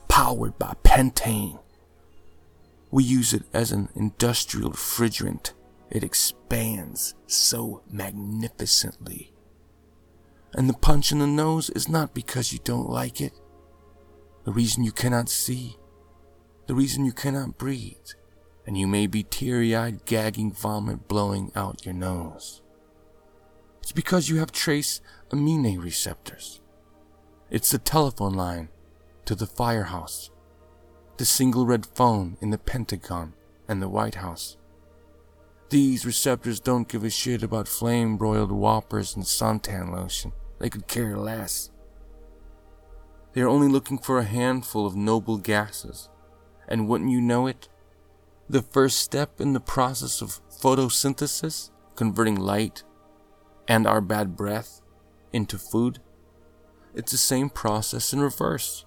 Powered 0.10 0.60
by 0.60 0.73
pentane. 0.84 1.60
We 2.91 3.05
use 3.05 3.34
it 3.34 3.43
as 3.53 3.71
an 3.71 3.88
industrial 3.95 4.71
refrigerant 4.71 5.53
it 5.91 6.05
expands 6.05 7.15
so 7.27 7.84
magnificently. 7.91 9.31
And 10.53 10.69
the 10.69 10.73
punch 10.73 11.11
in 11.11 11.19
the 11.19 11.27
nose 11.27 11.69
is 11.69 11.87
not 11.87 12.13
because 12.13 12.51
you 12.51 12.59
don't 12.63 12.89
like 12.89 13.21
it. 13.21 13.33
The 14.43 14.51
reason 14.51 14.83
you 14.83 14.91
cannot 14.91 15.29
see, 15.29 15.77
the 16.67 16.75
reason 16.75 17.05
you 17.05 17.13
cannot 17.13 17.57
breathe, 17.57 17.95
and 18.65 18.77
you 18.77 18.87
may 18.87 19.07
be 19.07 19.23
teary 19.23 19.75
eyed, 19.75 20.05
gagging 20.05 20.51
vomit 20.51 21.07
blowing 21.07 21.51
out 21.55 21.85
your 21.85 21.93
nose. 21.93 22.61
It's 23.81 23.91
because 23.91 24.29
you 24.29 24.37
have 24.37 24.51
trace 24.51 25.01
amine 25.31 25.79
receptors. 25.79 26.61
It's 27.49 27.71
the 27.71 27.77
telephone 27.77 28.33
line 28.33 28.69
to 29.25 29.35
the 29.35 29.47
firehouse, 29.47 30.31
the 31.17 31.25
single 31.25 31.65
red 31.65 31.85
phone 31.85 32.37
in 32.41 32.49
the 32.49 32.57
Pentagon 32.57 33.33
and 33.67 33.81
the 33.81 33.89
White 33.89 34.15
House. 34.15 34.57
These 35.69 36.05
receptors 36.05 36.59
don't 36.59 36.87
give 36.87 37.03
a 37.03 37.09
shit 37.09 37.43
about 37.43 37.67
flame 37.67 38.17
broiled 38.17 38.51
whoppers 38.51 39.15
and 39.15 39.23
suntan 39.23 39.91
lotion. 39.91 40.33
They 40.62 40.69
could 40.69 40.88
care 40.88 41.17
less. 41.17 41.71
They 43.34 43.41
are 43.41 43.47
only 43.47 43.67
looking 43.67 43.97
for 43.97 44.19
a 44.19 44.24
handful 44.24 44.86
of 44.86 44.95
noble 44.95 45.39
gases. 45.39 46.08
And 46.67 46.88
wouldn't 46.88 47.10
you 47.10 47.19
know 47.19 47.47
it? 47.47 47.67
The 48.47 48.62
first 48.62 49.00
step 49.00 49.41
in 49.41 49.54
the 49.54 49.60
process 49.60 50.21
of 50.21 50.39
photosynthesis, 50.52 51.71
converting 51.95 52.36
light 52.36 52.84
and 53.67 53.88
our 53.88 54.02
bad 54.02 54.36
breath 54.36 54.82
into 55.34 55.58
food, 55.58 56.00
it's 56.93 57.12
the 57.12 57.17
same 57.17 57.50
process 57.50 58.13
in 58.13 58.19
reverse. 58.19 58.86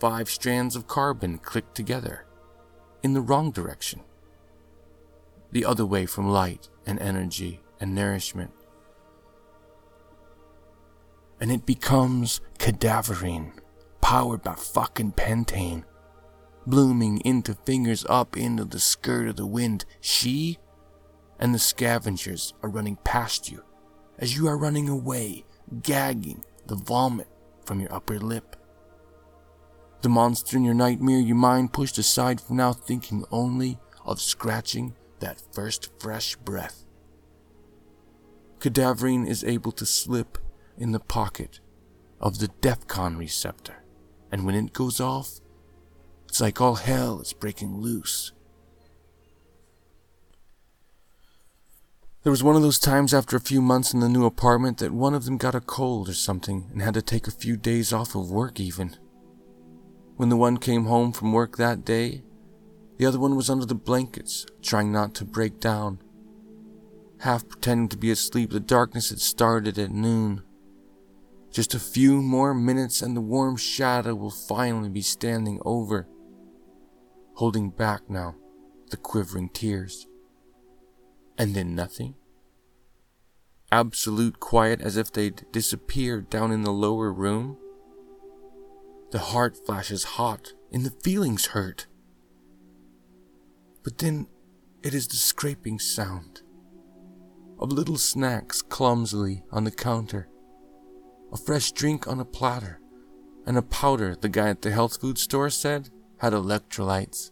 Five 0.00 0.28
strands 0.28 0.74
of 0.74 0.88
carbon 0.88 1.38
click 1.38 1.72
together 1.72 2.26
in 3.04 3.14
the 3.14 3.20
wrong 3.20 3.52
direction. 3.52 4.00
The 5.52 5.64
other 5.64 5.86
way 5.86 6.04
from 6.04 6.28
light 6.28 6.68
and 6.84 6.98
energy 6.98 7.60
and 7.78 7.94
nourishment. 7.94 8.50
And 11.40 11.52
it 11.52 11.66
becomes 11.66 12.40
cadaverine, 12.58 13.52
powered 14.00 14.42
by 14.42 14.54
fucking 14.54 15.12
pentane 15.12 15.84
blooming 16.66 17.20
into 17.20 17.54
fingers 17.54 18.04
up 18.08 18.36
into 18.36 18.64
the 18.64 18.80
skirt 18.80 19.28
of 19.28 19.36
the 19.36 19.46
wind. 19.46 19.84
She 20.00 20.58
and 21.38 21.54
the 21.54 21.58
scavengers 21.58 22.54
are 22.62 22.68
running 22.68 22.96
past 23.04 23.50
you 23.50 23.62
as 24.18 24.36
you 24.36 24.48
are 24.48 24.58
running 24.58 24.88
away, 24.88 25.44
gagging 25.82 26.44
the 26.66 26.74
vomit 26.74 27.28
from 27.64 27.80
your 27.80 27.92
upper 27.92 28.18
lip. 28.18 28.56
The 30.02 30.08
monster 30.08 30.56
in 30.56 30.64
your 30.64 30.74
nightmare, 30.74 31.18
your 31.18 31.36
mind 31.36 31.72
pushed 31.72 31.98
aside 31.98 32.40
for 32.40 32.54
now, 32.54 32.72
thinking 32.72 33.24
only 33.30 33.78
of 34.04 34.20
scratching 34.20 34.94
that 35.20 35.42
first 35.52 35.90
fresh 35.98 36.36
breath. 36.36 36.84
Cadaverine 38.58 39.28
is 39.28 39.44
able 39.44 39.72
to 39.72 39.84
slip 39.84 40.38
in 40.78 40.92
the 40.92 41.00
pocket 41.00 41.60
of 42.20 42.38
the 42.38 42.48
DEFCON 42.60 43.18
receptor, 43.18 43.84
and 44.30 44.44
when 44.44 44.54
it 44.54 44.72
goes 44.72 45.00
off, 45.00 45.40
it's 46.28 46.40
like 46.40 46.60
all 46.60 46.76
hell 46.76 47.20
is 47.20 47.32
breaking 47.32 47.80
loose. 47.80 48.32
There 52.22 52.32
was 52.32 52.42
one 52.42 52.56
of 52.56 52.62
those 52.62 52.80
times 52.80 53.14
after 53.14 53.36
a 53.36 53.40
few 53.40 53.62
months 53.62 53.94
in 53.94 54.00
the 54.00 54.08
new 54.08 54.24
apartment 54.24 54.78
that 54.78 54.92
one 54.92 55.14
of 55.14 55.24
them 55.24 55.36
got 55.36 55.54
a 55.54 55.60
cold 55.60 56.08
or 56.08 56.14
something 56.14 56.68
and 56.72 56.82
had 56.82 56.94
to 56.94 57.02
take 57.02 57.28
a 57.28 57.30
few 57.30 57.56
days 57.56 57.92
off 57.92 58.16
of 58.16 58.32
work, 58.32 58.58
even. 58.58 58.96
When 60.16 60.28
the 60.28 60.36
one 60.36 60.56
came 60.56 60.86
home 60.86 61.12
from 61.12 61.32
work 61.32 61.56
that 61.56 61.84
day, 61.84 62.24
the 62.96 63.06
other 63.06 63.20
one 63.20 63.36
was 63.36 63.48
under 63.48 63.64
the 63.64 63.74
blankets, 63.76 64.44
trying 64.60 64.90
not 64.90 65.14
to 65.14 65.24
break 65.24 65.60
down. 65.60 66.00
Half 67.20 67.48
pretending 67.48 67.88
to 67.90 67.96
be 67.96 68.10
asleep, 68.10 68.50
the 68.50 68.58
darkness 68.58 69.10
had 69.10 69.20
started 69.20 69.78
at 69.78 69.92
noon. 69.92 70.42
Just 71.56 71.72
a 71.72 71.80
few 71.80 72.20
more 72.20 72.52
minutes 72.52 73.00
and 73.00 73.16
the 73.16 73.22
warm 73.22 73.56
shadow 73.56 74.14
will 74.14 74.30
finally 74.30 74.90
be 74.90 75.00
standing 75.00 75.58
over 75.64 76.06
holding 77.36 77.70
back 77.70 78.10
now 78.10 78.34
the 78.90 78.98
quivering 78.98 79.48
tears. 79.48 80.06
And 81.38 81.54
then 81.54 81.74
nothing? 81.74 82.14
Absolute 83.72 84.38
quiet 84.38 84.82
as 84.82 84.98
if 84.98 85.10
they'd 85.10 85.50
disappeared 85.50 86.28
down 86.28 86.52
in 86.52 86.60
the 86.60 86.74
lower 86.74 87.10
room? 87.10 87.56
The 89.10 89.18
heart 89.18 89.56
flashes 89.64 90.04
hot 90.04 90.52
and 90.70 90.84
the 90.84 90.90
feelings 90.90 91.46
hurt. 91.46 91.86
But 93.82 93.96
then 93.96 94.26
it 94.82 94.92
is 94.92 95.08
the 95.08 95.16
scraping 95.16 95.78
sound 95.78 96.42
of 97.58 97.72
little 97.72 97.96
snacks 97.96 98.60
clumsily 98.60 99.42
on 99.50 99.64
the 99.64 99.70
counter, 99.70 100.28
a 101.36 101.38
fresh 101.38 101.70
drink 101.72 102.08
on 102.08 102.18
a 102.18 102.24
platter, 102.24 102.80
and 103.44 103.58
a 103.58 103.62
powder 103.62 104.16
the 104.16 104.28
guy 104.28 104.48
at 104.48 104.62
the 104.62 104.70
health 104.70 104.98
food 104.98 105.18
store 105.18 105.50
said 105.50 105.90
had 106.16 106.32
electrolytes. 106.32 107.30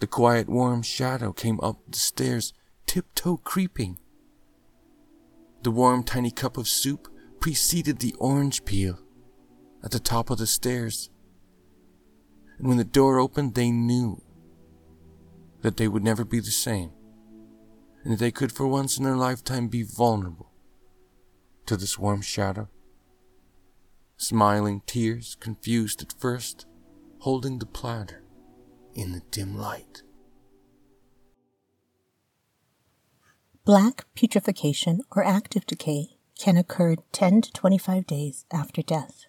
The 0.00 0.06
quiet, 0.06 0.48
warm 0.48 0.80
shadow 0.80 1.34
came 1.34 1.60
up 1.60 1.76
the 1.86 1.98
stairs, 1.98 2.54
tiptoe 2.86 3.36
creeping. 3.36 3.98
The 5.62 5.70
warm, 5.70 6.02
tiny 6.04 6.30
cup 6.30 6.56
of 6.56 6.68
soup 6.68 7.08
preceded 7.38 7.98
the 7.98 8.14
orange 8.18 8.64
peel 8.64 8.98
at 9.84 9.90
the 9.90 10.00
top 10.00 10.30
of 10.30 10.38
the 10.38 10.46
stairs. 10.46 11.10
And 12.58 12.66
when 12.66 12.78
the 12.78 12.84
door 12.84 13.18
opened, 13.18 13.56
they 13.56 13.70
knew 13.70 14.22
that 15.60 15.76
they 15.76 15.86
would 15.86 16.02
never 16.02 16.24
be 16.24 16.40
the 16.40 16.50
same, 16.50 16.92
and 18.04 18.14
that 18.14 18.20
they 18.20 18.30
could 18.30 18.52
for 18.52 18.66
once 18.66 18.96
in 18.96 19.04
their 19.04 19.16
lifetime 19.16 19.68
be 19.68 19.82
vulnerable 19.82 20.47
to 21.68 21.76
this 21.76 21.98
warm 21.98 22.22
shadow. 22.22 22.66
Smiling 24.16 24.80
tears, 24.86 25.36
confused 25.38 26.00
at 26.00 26.14
first, 26.18 26.66
holding 27.20 27.58
the 27.58 27.66
platter 27.66 28.24
in 28.94 29.12
the 29.12 29.20
dim 29.30 29.56
light. 29.56 30.02
Black 33.66 34.06
putrefaction 34.16 35.00
or 35.14 35.22
active 35.22 35.66
decay 35.66 36.16
can 36.38 36.56
occur 36.56 36.96
10 37.12 37.42
to 37.42 37.52
25 37.52 38.06
days 38.06 38.46
after 38.50 38.80
death. 38.80 39.26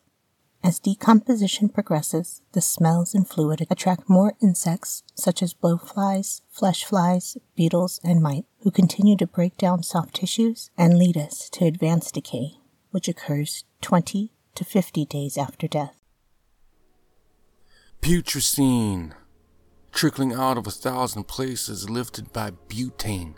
As 0.61 0.79
decomposition 0.79 1.69
progresses, 1.69 2.41
the 2.51 2.61
smells 2.61 3.15
and 3.15 3.27
fluid 3.27 3.65
attract 3.69 4.09
more 4.09 4.33
insects 4.41 5.03
such 5.15 5.41
as 5.41 5.53
blowflies, 5.53 6.41
flesh 6.49 6.83
flies, 6.83 7.37
beetles, 7.55 8.01
and 8.03 8.21
mites, 8.21 8.47
who 8.59 8.71
continue 8.71 9.15
to 9.17 9.27
break 9.27 9.57
down 9.57 9.83
soft 9.83 10.15
tissues 10.15 10.69
and 10.77 10.99
lead 10.99 11.15
us 11.15 11.49
to 11.51 11.65
advanced 11.65 12.15
decay, 12.15 12.57
which 12.91 13.07
occurs 13.07 13.63
20 13.81 14.33
to 14.55 14.65
50 14.65 15.05
days 15.05 15.37
after 15.37 15.67
death. 15.67 15.95
Putrescine, 18.01 19.13
trickling 19.93 20.33
out 20.33 20.57
of 20.57 20.67
a 20.67 20.71
thousand 20.71 21.23
places, 21.23 21.89
lifted 21.89 22.33
by 22.33 22.51
butane, 22.67 23.35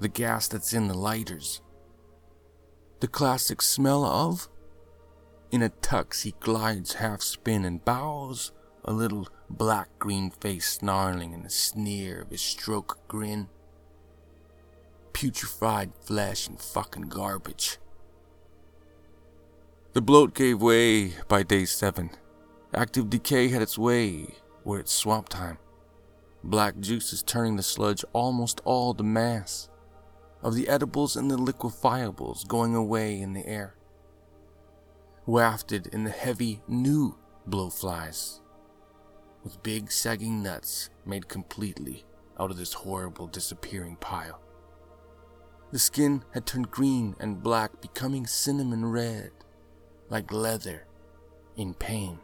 the 0.00 0.08
gas 0.08 0.48
that's 0.48 0.72
in 0.72 0.88
the 0.88 0.94
lighters. 0.94 1.60
The 3.00 3.08
classic 3.08 3.60
smell 3.60 4.04
of? 4.06 4.48
In 5.50 5.62
a 5.62 5.70
tux, 5.70 6.22
he 6.22 6.34
glides 6.40 6.94
half 6.94 7.22
spin 7.22 7.64
and 7.64 7.84
bows, 7.84 8.52
a 8.84 8.92
little 8.92 9.28
black 9.48 9.88
green 9.98 10.30
face 10.30 10.68
snarling 10.68 11.32
in 11.32 11.42
the 11.44 11.50
sneer 11.50 12.22
of 12.22 12.30
his 12.30 12.40
stroke 12.40 12.98
grin. 13.06 13.48
Putrefied 15.12 15.92
flesh 16.00 16.48
and 16.48 16.60
fucking 16.60 17.08
garbage. 17.08 17.78
The 19.92 20.02
bloat 20.02 20.34
gave 20.34 20.60
way 20.60 21.14
by 21.28 21.42
day 21.42 21.64
seven. 21.64 22.10
Active 22.74 23.08
decay 23.08 23.48
had 23.48 23.62
its 23.62 23.78
way 23.78 24.34
where 24.62 24.80
it's 24.80 24.92
swamp 24.92 25.28
time. 25.28 25.58
Black 26.44 26.78
juice 26.80 27.12
is 27.12 27.22
turning 27.22 27.56
the 27.56 27.62
sludge 27.62 28.04
almost 28.12 28.60
all 28.64 28.92
the 28.92 29.04
mass 29.04 29.68
of 30.42 30.54
the 30.54 30.68
edibles 30.68 31.16
and 31.16 31.30
the 31.30 31.38
liquefiables 31.38 32.44
going 32.44 32.74
away 32.74 33.18
in 33.18 33.32
the 33.32 33.46
air. 33.46 33.74
Wafted 35.26 35.88
in 35.88 36.04
the 36.04 36.10
heavy 36.10 36.62
new 36.68 37.18
blowflies 37.50 38.38
with 39.42 39.60
big 39.64 39.90
sagging 39.90 40.40
nuts 40.40 40.88
made 41.04 41.26
completely 41.26 42.04
out 42.38 42.52
of 42.52 42.56
this 42.56 42.72
horrible 42.72 43.26
disappearing 43.26 43.96
pile. 43.96 44.40
The 45.72 45.80
skin 45.80 46.22
had 46.32 46.46
turned 46.46 46.70
green 46.70 47.16
and 47.18 47.42
black, 47.42 47.80
becoming 47.80 48.24
cinnamon 48.24 48.86
red, 48.86 49.32
like 50.08 50.32
leather 50.32 50.86
in 51.56 51.74
pain. 51.74 52.20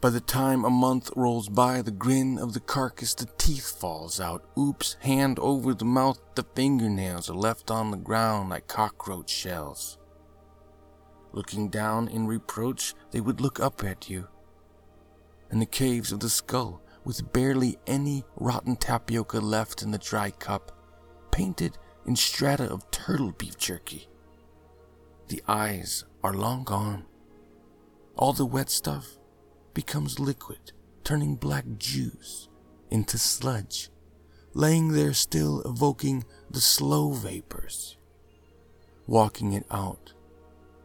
By 0.00 0.10
the 0.10 0.20
time 0.20 0.64
a 0.64 0.70
month 0.70 1.10
rolls 1.16 1.48
by, 1.48 1.82
the 1.82 1.90
grin 1.90 2.38
of 2.38 2.52
the 2.52 2.60
carcass, 2.60 3.14
the 3.14 3.26
teeth 3.36 3.80
falls 3.80 4.20
out. 4.20 4.44
Oops, 4.56 4.96
hand 5.00 5.40
over 5.40 5.74
the 5.74 5.84
mouth, 5.84 6.20
the 6.36 6.44
fingernails 6.54 7.28
are 7.28 7.34
left 7.34 7.68
on 7.68 7.90
the 7.90 7.96
ground 7.96 8.50
like 8.50 8.68
cockroach 8.68 9.28
shells. 9.28 9.98
Looking 11.32 11.68
down 11.68 12.06
in 12.06 12.28
reproach, 12.28 12.94
they 13.10 13.20
would 13.20 13.40
look 13.40 13.58
up 13.58 13.82
at 13.82 14.08
you. 14.08 14.28
And 15.50 15.60
the 15.60 15.66
caves 15.66 16.12
of 16.12 16.20
the 16.20 16.30
skull 16.30 16.80
with 17.04 17.32
barely 17.32 17.76
any 17.88 18.24
rotten 18.36 18.76
tapioca 18.76 19.40
left 19.40 19.82
in 19.82 19.90
the 19.90 19.98
dry 19.98 20.30
cup, 20.30 20.70
painted 21.32 21.76
in 22.06 22.14
strata 22.14 22.70
of 22.70 22.88
turtle 22.92 23.32
beef 23.32 23.58
jerky. 23.58 24.08
The 25.26 25.42
eyes 25.48 26.04
are 26.22 26.34
long 26.34 26.62
gone. 26.62 27.04
All 28.14 28.32
the 28.32 28.46
wet 28.46 28.70
stuff 28.70 29.17
becomes 29.78 30.18
liquid, 30.18 30.72
turning 31.04 31.36
black 31.36 31.64
juice 31.78 32.48
into 32.90 33.16
sludge, 33.16 33.90
laying 34.52 34.88
there 34.88 35.12
still 35.12 35.62
evoking 35.62 36.24
the 36.50 36.60
slow 36.60 37.12
vapors, 37.12 37.96
walking 39.06 39.52
it 39.52 39.64
out 39.70 40.14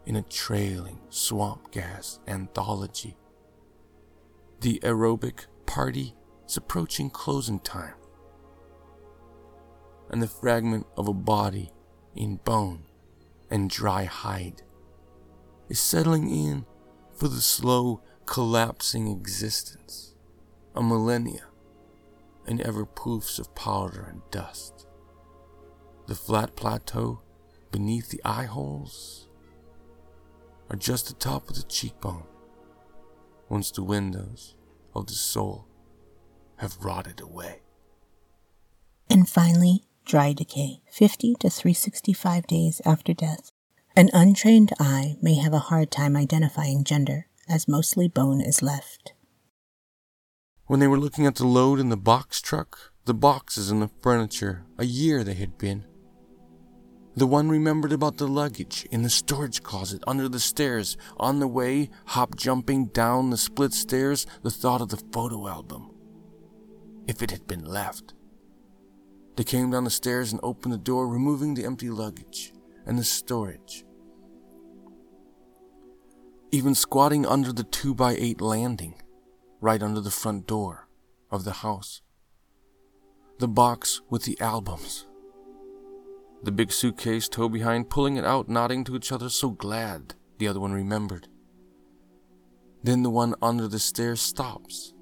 in 0.06 0.16
a 0.16 0.22
trailing 0.22 1.00
swamp 1.10 1.72
gas 1.72 2.20
anthology. 2.28 3.18
The 4.62 4.80
aerobic 4.84 5.48
party 5.66 6.14
is 6.48 6.56
approaching 6.58 7.10
closing 7.10 7.62
time, 7.62 7.96
and 10.12 10.22
the 10.22 10.28
fragment 10.28 10.86
of 10.96 11.08
a 11.08 11.16
body 11.16 11.72
in 12.16 12.36
bone 12.36 12.84
and 13.50 13.72
dry 13.72 14.04
hide 14.04 14.62
is 15.68 15.80
settling 15.80 16.30
in 16.30 16.68
for 17.16 17.28
the 17.28 17.42
slow 17.42 18.04
collapsing 18.26 19.08
existence, 19.08 20.16
a 20.76 20.82
millennia, 20.82 21.46
and 22.48 22.62
ever 22.62 22.86
poofs 22.86 23.40
of 23.40 23.54
powder 23.56 24.06
and 24.10 24.22
dust. 24.32 24.88
The 26.08 26.16
flat 26.16 26.56
plateau 26.56 27.22
beneath 27.72 28.10
the 28.10 28.22
eye 28.26 28.46
holes 28.46 29.28
are 30.70 30.76
just 30.76 31.08
the 31.08 31.14
top 31.14 31.50
of 31.50 31.56
the 31.56 31.64
cheekbone, 31.64 32.24
once 33.50 33.72
the 33.72 33.84
windows 33.84 34.56
of 34.96 35.08
the 35.08 35.14
soul 35.14 35.68
have 36.58 36.84
rotted 36.84 37.22
away. 37.22 37.62
And 39.10 39.28
finally, 39.28 39.84
dry 40.06 40.34
decay, 40.34 40.82
50 40.90 41.36
to 41.40 41.50
365 41.50 42.48
days 42.48 42.82
after 42.86 43.14
death. 43.14 43.52
An 43.96 44.10
untrained 44.14 44.74
eye 44.80 45.18
may 45.22 45.36
have 45.36 45.54
a 45.54 45.60
hard 45.70 45.92
time 45.92 46.16
identifying 46.16 46.84
gender, 46.84 47.28
as 47.48 47.68
mostly 47.68 48.08
bone 48.08 48.42
is 48.42 48.62
left. 48.62 49.14
When 50.66 50.80
they 50.80 50.88
were 50.88 51.00
looking 51.00 51.26
at 51.26 51.36
the 51.36 51.46
load 51.46 51.80
in 51.80 51.90
the 51.90 51.98
box 51.98 52.42
truck, 52.42 52.94
the 53.06 53.14
boxes 53.14 53.70
and 53.70 53.82
the 53.82 53.90
furniture, 54.02 54.64
a 54.78 54.86
year 54.86 55.24
they 55.24 55.34
had 55.34 55.58
been. 55.58 55.86
The 57.16 57.28
one 57.28 57.50
remembered 57.50 57.92
about 57.92 58.18
the 58.18 58.28
luggage 58.28 58.88
in 58.90 59.04
the 59.04 59.10
storage 59.10 59.62
closet 59.62 60.04
under 60.08 60.28
the 60.28 60.40
stairs, 60.40 60.98
on 61.18 61.40
the 61.40 61.48
way, 61.48 61.90
hop 62.08 62.36
jumping 62.36 62.88
down 62.88 63.30
the 63.30 63.38
split 63.38 63.74
stairs, 63.74 64.26
the 64.42 64.50
thought 64.50 64.82
of 64.82 64.90
the 64.90 65.04
photo 65.12 65.48
album. 65.48 65.92
If 67.08 67.22
it 67.22 67.30
had 67.30 67.46
been 67.46 67.66
left. 67.66 68.14
They 69.36 69.44
came 69.44 69.70
down 69.70 69.84
the 69.84 69.90
stairs 69.90 70.32
and 70.32 70.40
opened 70.42 70.74
the 70.74 70.78
door, 70.78 71.08
removing 71.08 71.54
the 71.54 71.66
empty 71.66 71.90
luggage 71.90 72.54
and 72.86 72.98
the 72.98 73.04
storage. 73.04 73.84
Even 76.54 76.76
squatting 76.76 77.26
under 77.26 77.52
the 77.52 77.64
2 77.64 77.96
by 77.96 78.14
8 78.14 78.40
landing, 78.40 78.94
right 79.60 79.82
under 79.82 80.00
the 80.00 80.12
front 80.12 80.46
door 80.46 80.88
of 81.32 81.46
the 81.46 81.52
house. 81.52 82.04
The 83.40 83.48
box 83.48 84.02
with 84.12 84.26
the 84.26 84.40
albums. 84.40 85.08
The 86.44 86.52
big 86.52 86.72
suitcase 86.72 87.28
tow 87.28 87.50
behind, 87.50 87.90
pulling 87.90 88.18
it 88.18 88.24
out, 88.24 88.50
nodding 88.50 88.84
to 88.84 88.96
each 88.96 89.12
other, 89.12 89.30
so 89.30 89.50
glad 89.50 90.14
the 90.38 90.48
other 90.48 90.60
one 90.60 90.74
remembered. 90.74 91.28
Then 92.84 93.02
the 93.02 93.10
one 93.10 93.34
under 93.42 93.68
the 93.68 93.80
stairs 93.80 94.22
stops 94.22 94.94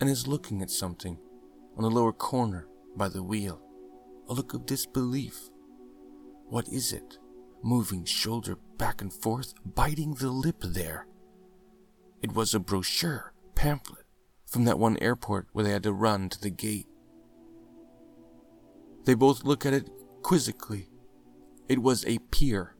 and 0.00 0.08
is 0.08 0.26
looking 0.26 0.62
at 0.62 0.70
something 0.70 1.18
on 1.76 1.82
the 1.82 1.90
lower 1.90 2.14
corner 2.14 2.68
by 2.96 3.10
the 3.10 3.22
wheel. 3.22 3.60
A 4.30 4.32
look 4.32 4.54
of 4.54 4.64
disbelief. 4.64 5.50
What 6.48 6.66
is 6.68 6.94
it? 6.94 7.18
Moving 7.62 8.06
shoulder 8.06 8.56
back 8.78 9.00
and 9.00 9.12
forth, 9.12 9.54
biting 9.64 10.14
the 10.14 10.30
lip 10.30 10.56
there. 10.60 11.06
It 12.22 12.32
was 12.32 12.54
a 12.54 12.60
brochure, 12.60 13.32
pamphlet, 13.54 14.04
from 14.46 14.64
that 14.64 14.78
one 14.78 14.96
airport 14.98 15.48
where 15.52 15.64
they 15.64 15.72
had 15.72 15.82
to 15.84 15.92
run 15.92 16.28
to 16.30 16.40
the 16.40 16.50
gate. 16.50 16.86
They 19.04 19.14
both 19.14 19.44
look 19.44 19.64
at 19.64 19.72
it 19.72 19.88
quizzically. 20.22 20.88
It 21.68 21.80
was 21.80 22.04
a 22.04 22.18
peer 22.18 22.76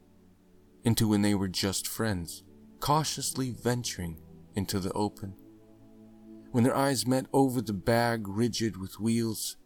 into 0.85 1.09
when 1.09 1.23
they 1.23 1.35
were 1.35 1.49
just 1.49 1.87
friends, 1.87 2.45
cautiously 2.81 3.51
venturing 3.51 4.19
into 4.55 4.79
the 4.79 4.93
open. 4.93 5.35
When 6.53 6.65
their 6.65 6.77
eyes 6.77 7.07
met 7.07 7.27
over 7.33 7.61
the 7.61 7.73
bag 7.73 8.27
rigid 8.27 8.77
with 8.77 9.01
wheels, 9.01 9.57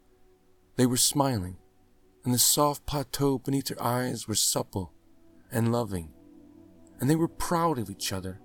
they 0.77 0.87
were 0.87 0.97
smiling, 0.97 1.59
and 2.25 2.35
the 2.35 2.39
soft 2.39 2.87
plateau 2.87 3.39
beneath 3.39 3.67
their 3.67 3.83
eyes 3.83 4.27
were 4.27 4.35
supple 4.35 4.93
and 5.53 5.73
loving, 5.73 6.13
and 7.01 7.09
they 7.09 7.17
were 7.17 7.29
proud 7.29 7.79
of 7.79 7.91
each 7.91 8.13
other 8.13 8.41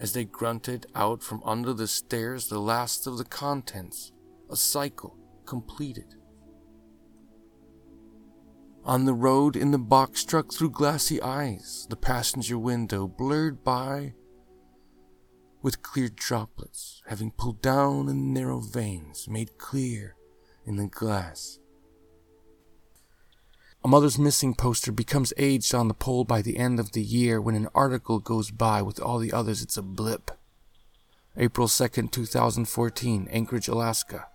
as 0.00 0.12
they 0.12 0.24
grunted 0.24 0.86
out 0.94 1.22
from 1.22 1.42
under 1.44 1.72
the 1.72 1.88
stairs 1.88 2.48
the 2.48 2.58
last 2.58 3.06
of 3.06 3.16
the 3.16 3.24
contents, 3.24 4.12
a 4.50 4.56
cycle 4.56 5.16
completed. 5.46 6.14
On 8.84 9.04
the 9.04 9.14
road 9.14 9.56
in 9.56 9.70
the 9.70 9.78
box 9.78 10.24
truck 10.24 10.52
through 10.52 10.70
glassy 10.70 11.20
eyes, 11.22 11.86
the 11.88 11.96
passenger 11.96 12.58
window 12.58 13.08
blurred 13.08 13.64
by 13.64 14.14
with 15.62 15.82
clear 15.82 16.08
droplets 16.08 17.02
having 17.08 17.32
pulled 17.32 17.60
down 17.60 18.08
in 18.08 18.32
narrow 18.32 18.60
veins 18.60 19.26
made 19.28 19.58
clear 19.58 20.14
in 20.64 20.76
the 20.76 20.86
glass. 20.86 21.58
A 23.86 23.88
mother's 23.88 24.18
missing 24.18 24.52
poster 24.52 24.90
becomes 24.90 25.32
aged 25.36 25.72
on 25.72 25.86
the 25.86 25.94
pole 25.94 26.24
by 26.24 26.42
the 26.42 26.56
end 26.56 26.80
of 26.80 26.90
the 26.90 27.00
year 27.00 27.40
when 27.40 27.54
an 27.54 27.68
article 27.72 28.18
goes 28.18 28.50
by 28.50 28.82
with 28.82 28.98
all 28.98 29.20
the 29.20 29.32
others 29.32 29.62
it's 29.62 29.76
a 29.76 29.82
blip. 29.82 30.32
April 31.36 31.68
2nd, 31.68 32.10
2014, 32.10 33.28
Anchorage, 33.30 33.68
Alaska. 33.68 34.26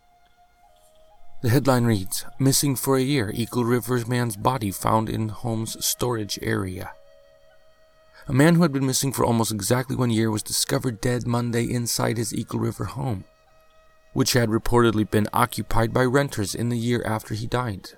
The 1.44 1.50
headline 1.50 1.84
reads 1.84 2.24
Missing 2.40 2.78
for 2.78 2.96
a 2.96 3.02
year, 3.02 3.30
Eagle 3.36 3.66
River 3.66 4.02
man's 4.08 4.38
body 4.38 4.72
found 4.72 5.10
in 5.10 5.28
home's 5.28 5.86
storage 5.86 6.40
area. 6.42 6.94
A 8.30 8.34
man 8.34 8.56
who 8.56 8.62
had 8.62 8.72
been 8.72 8.86
missing 8.86 9.12
for 9.12 9.26
almost 9.26 9.52
exactly 9.52 9.98
one 9.98 10.12
year 10.12 10.32
was 10.32 10.44
discovered 10.44 11.02
dead 11.02 11.28
Monday 11.28 11.70
inside 11.70 12.16
his 12.16 12.34
Eagle 12.34 12.62
River 12.62 12.86
home, 12.86 13.26
which 14.14 14.32
had 14.32 14.48
reportedly 14.48 15.12
been 15.12 15.28
occupied 15.34 15.94
by 15.94 16.06
renters 16.06 16.56
in 16.56 16.70
the 16.70 16.78
year 16.78 17.04
after 17.06 17.34
he 17.34 17.48
died. 17.48 17.90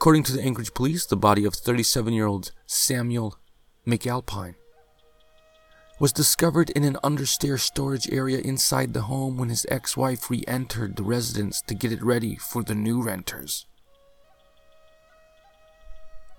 According 0.00 0.22
to 0.22 0.32
the 0.32 0.42
Anchorage 0.42 0.72
police, 0.72 1.04
the 1.04 1.14
body 1.14 1.44
of 1.44 1.52
37 1.52 2.14
year 2.14 2.24
old 2.24 2.52
Samuel 2.64 3.36
McAlpine 3.86 4.54
was 5.98 6.10
discovered 6.10 6.70
in 6.70 6.84
an 6.84 6.96
understair 7.04 7.60
storage 7.60 8.10
area 8.10 8.38
inside 8.38 8.94
the 8.94 9.02
home 9.02 9.36
when 9.36 9.50
his 9.50 9.66
ex 9.68 9.98
wife 9.98 10.30
re 10.30 10.42
entered 10.48 10.96
the 10.96 11.02
residence 11.02 11.60
to 11.60 11.74
get 11.74 11.92
it 11.92 12.02
ready 12.02 12.34
for 12.36 12.62
the 12.62 12.74
new 12.74 13.02
renters. 13.02 13.66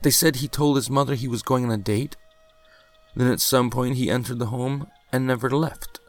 They 0.01 0.09
said 0.09 0.37
he 0.37 0.47
told 0.47 0.75
his 0.75 0.89
mother 0.89 1.13
he 1.13 1.27
was 1.27 1.43
going 1.43 1.63
on 1.63 1.69
a 1.69 1.77
date, 1.77 2.15
then 3.15 3.31
at 3.31 3.41
some 3.41 3.69
point 3.69 3.95
he 3.95 4.09
entered 4.09 4.39
the 4.39 4.47
home 4.47 4.87
and 5.13 5.27
never 5.27 5.51
left. 5.51 5.99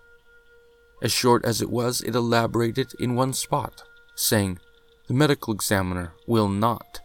As 1.03 1.13
short 1.13 1.45
as 1.45 1.61
it 1.61 1.69
was, 1.69 2.01
it 2.01 2.15
elaborated 2.15 2.95
in 2.99 3.15
one 3.15 3.35
spot, 3.35 3.83
saying, 4.15 4.59
The 5.07 5.13
medical 5.13 5.53
examiner 5.53 6.15
will 6.27 6.49
not 6.49 7.02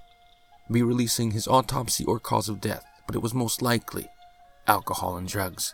be 0.72 0.84
releasing 0.84 1.32
his 1.32 1.48
autopsy 1.48 2.04
or 2.06 2.20
cause 2.20 2.50
of 2.50 2.62
death, 2.62 2.86
but 3.06 3.16
it 3.16 3.22
was 3.22 3.34
most 3.34 3.62
likely 3.62 4.08
alcohol 4.68 5.18
and 5.18 5.28
drugs. 5.28 5.74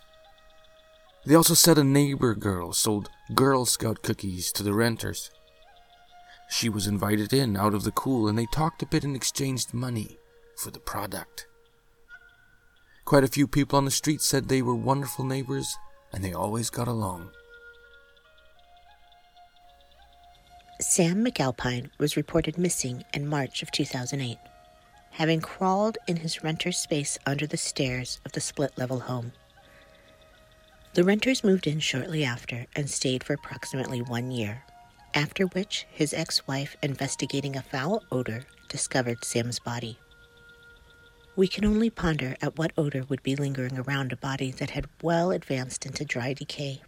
They 1.25 1.35
also 1.35 1.53
said 1.53 1.77
a 1.77 1.83
neighbor 1.83 2.35
girl 2.35 2.73
sold 2.73 3.09
Girl 3.33 3.65
Scout 3.65 4.03
cookies 4.03 4.51
to 4.53 4.63
the 4.63 4.73
renters. 4.73 5.31
She 6.49 6.69
was 6.69 6.85
invited 6.85 7.33
in 7.33 7.55
out 7.55 7.73
of 7.73 7.83
the 7.83 7.91
cool 7.91 8.27
and 8.27 8.37
they 8.37 8.45
talked 8.45 8.83
a 8.83 8.85
bit 8.85 9.03
and 9.03 9.15
exchanged 9.15 9.73
money 9.73 10.17
for 10.57 10.69
the 10.69 10.79
product. 10.79 11.47
Quite 13.05 13.23
a 13.23 13.29
few 13.29 13.47
people 13.47 13.77
on 13.77 13.85
the 13.85 13.91
street 13.91 14.21
said 14.21 14.47
they 14.47 14.61
were 14.61 14.75
wonderful 14.75 15.25
neighbors 15.25 15.77
and 16.11 16.23
they 16.23 16.33
always 16.33 16.69
got 16.69 16.87
along. 16.87 17.31
Sam 20.79 21.23
McAlpine 21.23 21.89
was 21.97 22.17
reported 22.17 22.57
missing 22.57 23.03
in 23.13 23.27
March 23.27 23.63
of 23.63 23.71
2008, 23.71 24.37
having 25.13 25.39
crawled 25.39 25.97
in 26.07 26.17
his 26.17 26.43
renter's 26.43 26.77
space 26.77 27.19
under 27.25 27.45
the 27.45 27.57
stairs 27.57 28.19
of 28.25 28.31
the 28.31 28.41
split 28.41 28.75
level 28.77 29.01
home. 29.01 29.31
The 30.95 31.03
renters 31.03 31.43
moved 31.43 31.67
in 31.67 31.79
shortly 31.79 32.23
after 32.23 32.65
and 32.75 32.89
stayed 32.89 33.23
for 33.23 33.33
approximately 33.33 34.01
one 34.01 34.31
year, 34.31 34.63
after 35.13 35.45
which 35.45 35.85
his 35.91 36.13
ex 36.13 36.47
wife, 36.47 36.75
investigating 36.81 37.55
a 37.55 37.61
foul 37.61 38.03
odor, 38.11 38.45
discovered 38.69 39.23
Sam's 39.23 39.59
body. 39.59 39.99
We 41.35 41.47
can 41.47 41.65
only 41.65 41.89
ponder 41.89 42.35
at 42.41 42.57
what 42.57 42.73
odor 42.75 43.03
would 43.09 43.21
be 43.23 43.35
lingering 43.35 43.77
around 43.77 44.11
a 44.11 44.17
body 44.17 44.51
that 44.51 44.71
had 44.71 44.87
well 45.01 45.31
advanced 45.31 45.85
into 45.85 46.05
dry 46.05 46.33
decay. 46.33 46.81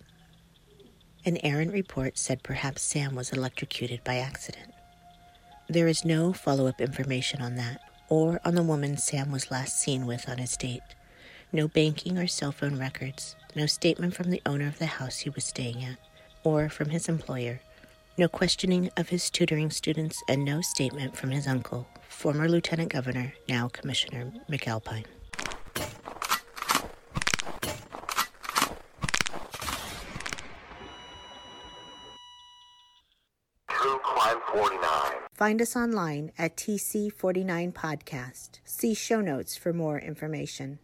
An 1.25 1.37
errant 1.43 1.73
report 1.73 2.17
said 2.17 2.43
perhaps 2.43 2.81
Sam 2.81 3.15
was 3.15 3.31
electrocuted 3.31 4.03
by 4.03 4.17
accident. 4.17 4.71
There 5.67 5.87
is 5.87 6.05
no 6.05 6.33
follow 6.33 6.67
up 6.67 6.79
information 6.79 7.41
on 7.41 7.55
that, 7.55 7.81
or 8.09 8.39
on 8.45 8.55
the 8.55 8.63
woman 8.63 8.97
Sam 8.97 9.31
was 9.31 9.51
last 9.51 9.79
seen 9.79 10.05
with 10.05 10.29
on 10.29 10.37
his 10.37 10.55
date. 10.57 10.81
No 11.51 11.67
banking 11.67 12.17
or 12.17 12.27
cell 12.27 12.51
phone 12.51 12.77
records, 12.77 13.35
no 13.55 13.65
statement 13.65 14.13
from 14.15 14.29
the 14.29 14.41
owner 14.45 14.67
of 14.67 14.79
the 14.79 14.85
house 14.85 15.19
he 15.19 15.29
was 15.29 15.45
staying 15.45 15.83
at, 15.83 15.97
or 16.43 16.69
from 16.69 16.89
his 16.89 17.07
employer, 17.07 17.61
no 18.17 18.27
questioning 18.27 18.89
of 18.97 19.09
his 19.09 19.29
tutoring 19.29 19.71
students, 19.71 20.21
and 20.27 20.45
no 20.45 20.61
statement 20.61 21.15
from 21.15 21.31
his 21.31 21.47
uncle, 21.47 21.87
former 22.07 22.47
Lieutenant 22.47 22.91
Governor, 22.91 23.33
now 23.49 23.69
Commissioner 23.69 24.31
McAlpine. 24.49 25.05
True 33.69 33.99
Crime 33.99 34.39
49. 34.51 35.24
Find 35.37 35.61
us 35.61 35.75
online 35.75 36.31
at 36.37 36.55
TC49 36.55 37.73
Podcast. 37.73 38.59
See 38.63 38.93
show 38.93 39.19
notes 39.19 39.57
for 39.57 39.73
more 39.73 39.99
information. 39.99 40.79